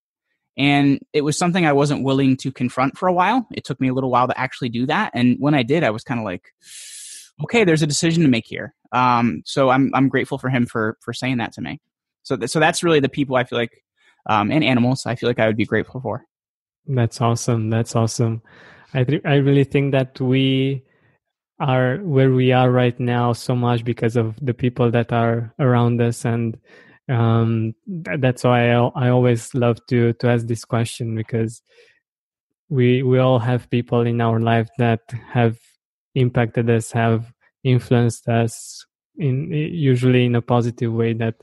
And 0.55 0.99
it 1.13 1.21
was 1.21 1.37
something 1.37 1.65
I 1.65 1.73
wasn't 1.73 2.03
willing 2.03 2.37
to 2.37 2.51
confront 2.51 2.97
for 2.97 3.07
a 3.07 3.13
while. 3.13 3.47
It 3.51 3.65
took 3.65 3.81
me 3.81 3.89
a 3.89 3.93
little 3.93 4.11
while 4.11 4.27
to 4.27 4.39
actually 4.39 4.69
do 4.69 4.85
that. 4.85 5.11
And 5.13 5.37
when 5.39 5.53
I 5.53 5.63
did, 5.63 5.83
I 5.83 5.89
was 5.89 6.03
kind 6.03 6.19
of 6.19 6.23
like, 6.23 6.53
okay, 7.43 7.63
there's 7.63 7.81
a 7.81 7.87
decision 7.87 8.23
to 8.23 8.29
make 8.29 8.45
here. 8.45 8.73
Um, 8.91 9.41
so 9.45 9.69
I'm, 9.69 9.91
I'm 9.93 10.09
grateful 10.09 10.37
for 10.37 10.49
him 10.49 10.65
for, 10.65 10.97
for 11.01 11.11
saying 11.11 11.37
that 11.37 11.53
to 11.53 11.61
me. 11.61 11.81
So, 12.21 12.37
th- 12.37 12.51
so 12.51 12.59
that's 12.59 12.83
really 12.83 12.99
the 12.99 13.09
people 13.09 13.35
I 13.35 13.43
feel 13.43 13.57
like, 13.57 13.83
um, 14.25 14.51
and 14.51 14.63
animals 14.63 15.05
I 15.05 15.15
feel 15.15 15.29
like 15.29 15.39
I 15.39 15.47
would 15.47 15.57
be 15.57 15.65
grateful 15.65 16.01
for. 16.01 16.25
That's 16.85 17.21
awesome. 17.21 17.69
That's 17.69 17.95
awesome. 17.95 18.41
I 18.93 19.03
th- 19.03 19.21
I 19.25 19.35
really 19.35 19.63
think 19.63 19.91
that 19.93 20.19
we 20.19 20.83
are 21.59 21.97
where 21.97 22.31
we 22.31 22.51
are 22.51 22.71
right 22.71 22.99
now 22.99 23.33
so 23.33 23.55
much 23.55 23.85
because 23.85 24.15
of 24.15 24.35
the 24.41 24.53
people 24.53 24.91
that 24.91 25.13
are 25.13 25.53
around 25.59 26.01
us 26.01 26.25
and 26.25 26.57
um, 27.09 27.75
that's 27.87 28.43
why 28.43 28.71
I, 28.71 28.87
I 28.95 29.09
always 29.09 29.53
love 29.53 29.77
to 29.87 30.13
to 30.13 30.27
ask 30.29 30.47
this 30.47 30.65
question 30.65 31.15
because 31.15 31.61
we 32.69 33.03
we 33.03 33.19
all 33.19 33.39
have 33.39 33.69
people 33.69 34.01
in 34.01 34.21
our 34.21 34.39
life 34.39 34.69
that 34.77 35.01
have 35.31 35.57
impacted 36.15 36.69
us 36.69 36.91
have 36.91 37.31
influenced 37.63 38.27
us 38.27 38.85
in 39.17 39.51
usually 39.51 40.25
in 40.25 40.35
a 40.35 40.41
positive 40.41 40.91
way 40.91 41.13
that 41.13 41.35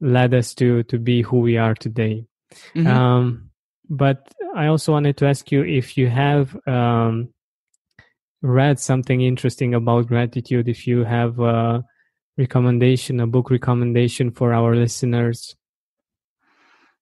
led 0.00 0.34
us 0.34 0.54
to 0.54 0.82
to 0.84 0.98
be 0.98 1.22
who 1.22 1.40
we 1.40 1.56
are 1.56 1.74
today 1.74 2.24
mm-hmm. 2.74 2.86
um, 2.86 3.50
but 3.88 4.32
i 4.54 4.66
also 4.66 4.92
wanted 4.92 5.16
to 5.16 5.26
ask 5.26 5.50
you 5.50 5.62
if 5.64 5.96
you 5.96 6.08
have 6.08 6.56
um, 6.66 7.28
read 8.42 8.78
something 8.78 9.20
interesting 9.20 9.74
about 9.74 10.06
gratitude 10.06 10.68
if 10.68 10.86
you 10.86 11.04
have 11.04 11.40
a 11.40 11.84
recommendation 12.36 13.20
a 13.20 13.26
book 13.26 13.50
recommendation 13.50 14.30
for 14.30 14.52
our 14.52 14.76
listeners 14.76 15.56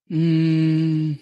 mm, 0.09 1.19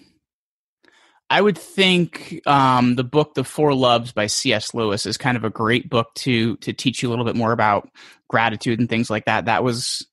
I 1.30 1.40
would 1.40 1.58
think 1.58 2.40
um, 2.46 2.96
the 2.96 3.04
book 3.04 3.34
"The 3.34 3.44
Four 3.44 3.74
Loves" 3.74 4.12
by 4.12 4.26
C.S. 4.26 4.74
Lewis 4.74 5.06
is 5.06 5.16
kind 5.16 5.36
of 5.36 5.44
a 5.44 5.50
great 5.50 5.88
book 5.88 6.14
to 6.16 6.56
to 6.58 6.72
teach 6.72 7.02
you 7.02 7.08
a 7.08 7.10
little 7.10 7.24
bit 7.24 7.34
more 7.34 7.52
about 7.52 7.88
gratitude 8.28 8.78
and 8.78 8.88
things 8.88 9.10
like 9.10 9.24
that. 9.24 9.46
That 9.46 9.64
was 9.64 10.06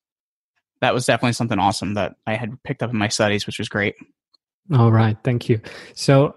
that 0.82 0.94
was 0.94 1.06
definitely 1.06 1.34
something 1.34 1.60
awesome 1.60 1.94
that 1.94 2.16
I 2.28 2.36
had 2.36 2.62
picked 2.64 2.84
up 2.84 2.92
in 2.92 2.98
my 2.98 3.08
studies, 3.08 3.46
which 3.46 3.60
was 3.60 3.70
great. 3.70 3.96
All 4.74 4.92
right, 4.92 5.18
thank 5.24 5.48
you. 5.48 5.62
So 5.94 6.36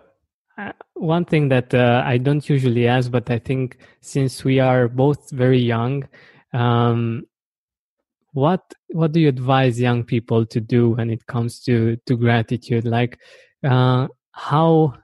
uh, 0.57 0.73
one 0.95 1.25
thing 1.25 1.49
that 1.49 1.75
uh, 1.75 2.03
I 2.05 2.19
don't 2.19 2.49
usually 2.49 2.87
ask, 2.87 3.11
but 3.11 3.31
I 3.31 3.39
think 3.39 3.79
since 4.01 4.45
we 4.45 4.61
are 4.61 4.89
both 4.89 5.31
very 5.31 5.59
young, 5.59 6.07
um, 6.53 7.25
what 8.33 8.63
what 8.89 9.13
do 9.13 9.21
you 9.21 9.29
advise 9.29 9.81
young 9.81 10.05
people 10.05 10.45
to 10.47 10.61
do 10.61 10.91
when 10.91 11.11
it 11.11 11.27
comes 11.27 11.61
to 11.65 11.97
to 12.07 12.17
gratitude? 12.17 12.85
Like, 12.85 13.19
uh, 13.65 14.09
how 14.33 14.95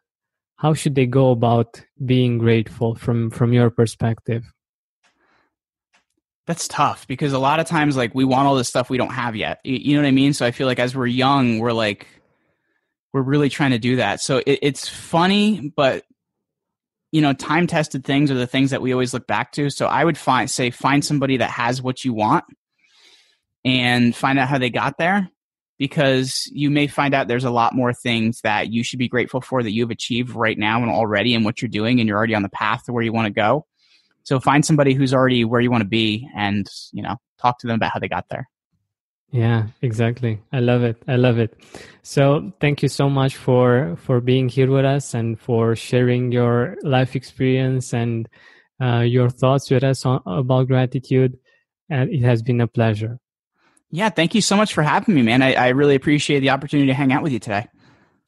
how 0.56 0.74
should 0.74 0.94
they 0.94 1.06
go 1.06 1.30
about 1.30 1.82
being 2.04 2.38
grateful 2.38 2.94
from 2.94 3.30
from 3.30 3.52
your 3.52 3.70
perspective 3.70 4.44
that's 6.50 6.66
tough 6.66 7.06
because 7.06 7.32
a 7.32 7.38
lot 7.38 7.60
of 7.60 7.66
times 7.66 7.96
like 7.96 8.12
we 8.12 8.24
want 8.24 8.48
all 8.48 8.56
this 8.56 8.68
stuff 8.68 8.90
we 8.90 8.98
don't 8.98 9.12
have 9.12 9.36
yet. 9.36 9.60
You, 9.62 9.94
know 9.94 10.02
what 10.02 10.08
i 10.08 10.10
mean? 10.10 10.32
So 10.32 10.44
i 10.44 10.50
feel 10.50 10.66
like 10.66 10.80
as 10.80 10.96
we're 10.96 11.06
young 11.06 11.60
we're 11.60 11.70
like 11.70 12.08
we're 13.12 13.22
really 13.22 13.48
trying 13.48 13.70
to 13.70 13.78
do 13.78 13.96
that. 13.96 14.20
So 14.20 14.38
it, 14.38 14.58
it's 14.60 14.88
funny 14.88 15.72
but 15.76 16.04
you 17.12 17.20
know 17.20 17.34
time 17.34 17.68
tested 17.68 18.04
things 18.04 18.32
are 18.32 18.34
the 18.34 18.48
things 18.48 18.72
that 18.72 18.82
we 18.82 18.92
always 18.92 19.14
look 19.14 19.28
back 19.28 19.52
to. 19.52 19.70
So 19.70 19.86
i 19.86 20.04
would 20.04 20.18
find 20.18 20.50
say 20.50 20.70
find 20.70 21.04
somebody 21.04 21.36
that 21.36 21.50
has 21.50 21.80
what 21.80 22.04
you 22.04 22.12
want 22.12 22.44
and 23.64 24.12
find 24.12 24.36
out 24.36 24.48
how 24.48 24.58
they 24.58 24.70
got 24.70 24.98
there 24.98 25.30
because 25.78 26.50
you 26.52 26.68
may 26.68 26.88
find 26.88 27.14
out 27.14 27.28
there's 27.28 27.44
a 27.44 27.50
lot 27.50 27.76
more 27.76 27.92
things 27.92 28.40
that 28.40 28.72
you 28.72 28.82
should 28.82 28.98
be 28.98 29.08
grateful 29.08 29.40
for 29.40 29.62
that 29.62 29.70
you've 29.70 29.92
achieved 29.92 30.34
right 30.34 30.58
now 30.58 30.82
and 30.82 30.90
already 30.90 31.32
and 31.32 31.44
what 31.44 31.62
you're 31.62 31.68
doing 31.68 32.00
and 32.00 32.08
you're 32.08 32.18
already 32.18 32.34
on 32.34 32.42
the 32.42 32.48
path 32.48 32.86
to 32.86 32.92
where 32.92 33.04
you 33.04 33.12
want 33.12 33.26
to 33.26 33.32
go. 33.32 33.64
So 34.22 34.40
find 34.40 34.64
somebody 34.64 34.94
who's 34.94 35.14
already 35.14 35.44
where 35.44 35.60
you 35.60 35.70
want 35.70 35.82
to 35.82 35.88
be 35.88 36.28
and, 36.34 36.66
you 36.92 37.02
know, 37.02 37.16
talk 37.40 37.58
to 37.60 37.66
them 37.66 37.76
about 37.76 37.92
how 37.92 38.00
they 38.00 38.08
got 38.08 38.28
there. 38.28 38.48
Yeah, 39.32 39.68
exactly. 39.80 40.40
I 40.52 40.58
love 40.60 40.82
it. 40.82 41.00
I 41.06 41.16
love 41.16 41.38
it. 41.38 41.56
So 42.02 42.52
thank 42.60 42.82
you 42.82 42.88
so 42.88 43.08
much 43.08 43.36
for 43.36 43.96
for 43.96 44.20
being 44.20 44.48
here 44.48 44.68
with 44.68 44.84
us 44.84 45.14
and 45.14 45.38
for 45.38 45.76
sharing 45.76 46.32
your 46.32 46.76
life 46.82 47.14
experience 47.14 47.94
and 47.94 48.28
uh, 48.80 49.00
your 49.00 49.30
thoughts 49.30 49.70
with 49.70 49.84
us 49.84 50.04
on, 50.04 50.20
about 50.26 50.66
gratitude. 50.66 51.38
And 51.88 52.10
it 52.10 52.22
has 52.22 52.42
been 52.42 52.60
a 52.60 52.66
pleasure. 52.66 53.20
Yeah, 53.90 54.10
thank 54.10 54.34
you 54.34 54.40
so 54.40 54.56
much 54.56 54.72
for 54.72 54.82
having 54.82 55.14
me, 55.14 55.22
man. 55.22 55.42
I, 55.42 55.54
I 55.54 55.68
really 55.68 55.94
appreciate 55.94 56.40
the 56.40 56.50
opportunity 56.50 56.88
to 56.88 56.94
hang 56.94 57.12
out 57.12 57.22
with 57.22 57.32
you 57.32 57.40
today. 57.40 57.66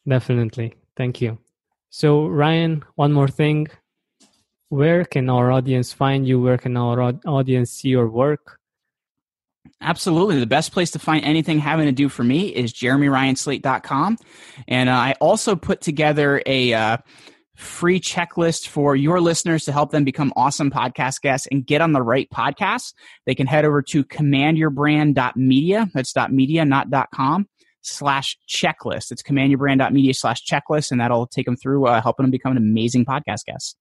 Definitely. 0.07 0.75
Thank 0.97 1.21
you. 1.21 1.39
So, 1.91 2.27
Ryan, 2.27 2.85
one 2.95 3.13
more 3.13 3.29
thing. 3.29 3.69
Where 4.73 5.05
can 5.05 5.29
our 5.29 5.53
audience 5.53 5.93
find 5.93 6.27
you? 6.27 6.41
Where 6.41 6.57
can 6.57 6.79
our 6.79 7.13
audience 7.27 7.71
see 7.73 7.91
your 7.91 8.09
work? 8.09 8.59
Absolutely. 9.83 10.41
The 10.41 10.47
best 10.47 10.73
place 10.73 10.91
to 10.93 10.99
find 10.99 11.23
anything 11.27 11.59
having 11.59 11.85
to 11.85 11.93
do 11.93 12.09
for 12.09 12.25
me 12.25 12.47
is 12.49 12.73
jeremyryanslate.com. 12.73 14.17
And 14.67 14.89
uh, 14.89 14.93
I 14.95 15.15
also 15.21 15.57
put 15.57 15.83
together 15.83 16.43
a 16.47 16.73
uh, 16.73 16.97
free 17.55 18.01
checklist 18.01 18.67
for 18.69 18.97
your 18.97 19.21
listeners 19.21 19.67
to 19.67 19.73
help 19.73 19.91
them 19.91 20.05
become 20.05 20.33
awesome 20.37 20.71
podcast 20.71 21.21
guests 21.21 21.47
and 21.53 21.67
get 21.67 21.83
on 21.83 21.93
the 21.93 22.01
right 22.01 22.31
podcast, 22.31 22.95
they 23.27 23.35
can 23.35 23.47
head 23.47 23.67
over 23.67 23.83
to 23.83 24.03
commandyourbrand.media. 24.03 25.91
That's 25.93 26.15
.media, 26.31 26.65
not 26.65 26.89
.com 27.15 27.47
slash 27.83 28.39
checklist. 28.49 29.13
It's 29.13 29.23
commandyourbrand.media 29.23 30.15
slash 30.15 30.43
checklist, 30.47 30.93
and 30.93 30.99
that'll 30.99 31.27
take 31.27 31.45
them 31.45 31.57
through 31.57 31.89
uh, 31.89 32.01
helping 32.01 32.25
them 32.25 32.31
become 32.31 32.53
an 32.53 32.59
amazing 32.59 33.05
podcast 33.05 33.45
guest. 33.45 33.77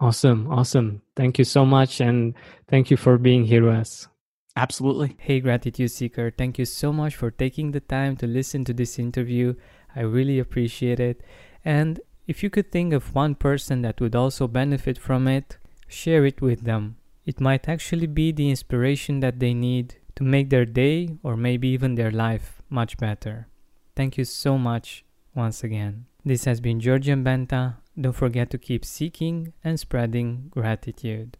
Awesome. 0.00 0.50
Awesome. 0.52 1.02
Thank 1.16 1.38
you 1.38 1.44
so 1.44 1.64
much. 1.64 2.00
And 2.00 2.34
thank 2.68 2.90
you 2.90 2.96
for 2.96 3.18
being 3.18 3.44
here 3.44 3.64
with 3.64 3.74
us. 3.74 4.08
Absolutely. 4.56 5.16
Hey, 5.18 5.40
Gratitude 5.40 5.90
Seeker. 5.90 6.30
Thank 6.30 6.58
you 6.58 6.64
so 6.64 6.92
much 6.92 7.16
for 7.16 7.30
taking 7.30 7.72
the 7.72 7.80
time 7.80 8.16
to 8.16 8.26
listen 8.26 8.64
to 8.66 8.72
this 8.72 8.98
interview. 8.98 9.54
I 9.96 10.00
really 10.00 10.38
appreciate 10.38 11.00
it. 11.00 11.22
And 11.64 12.00
if 12.26 12.42
you 12.42 12.50
could 12.50 12.70
think 12.70 12.92
of 12.92 13.14
one 13.14 13.34
person 13.34 13.82
that 13.82 14.00
would 14.00 14.14
also 14.14 14.46
benefit 14.46 14.98
from 14.98 15.26
it, 15.26 15.58
share 15.88 16.24
it 16.24 16.40
with 16.40 16.62
them. 16.64 16.96
It 17.24 17.40
might 17.40 17.68
actually 17.68 18.06
be 18.06 18.32
the 18.32 18.50
inspiration 18.50 19.20
that 19.20 19.40
they 19.40 19.54
need 19.54 19.96
to 20.16 20.22
make 20.22 20.50
their 20.50 20.64
day 20.64 21.16
or 21.22 21.36
maybe 21.36 21.68
even 21.68 21.94
their 21.94 22.10
life 22.10 22.62
much 22.68 22.96
better. 22.98 23.48
Thank 23.96 24.18
you 24.18 24.24
so 24.24 24.58
much 24.58 25.04
once 25.34 25.64
again. 25.64 26.06
This 26.24 26.44
has 26.44 26.60
been 26.60 26.80
Georgian 26.80 27.24
Benta. 27.24 27.76
Don't 28.00 28.12
forget 28.12 28.50
to 28.50 28.58
keep 28.58 28.84
seeking 28.84 29.52
and 29.62 29.78
spreading 29.78 30.48
gratitude. 30.50 31.38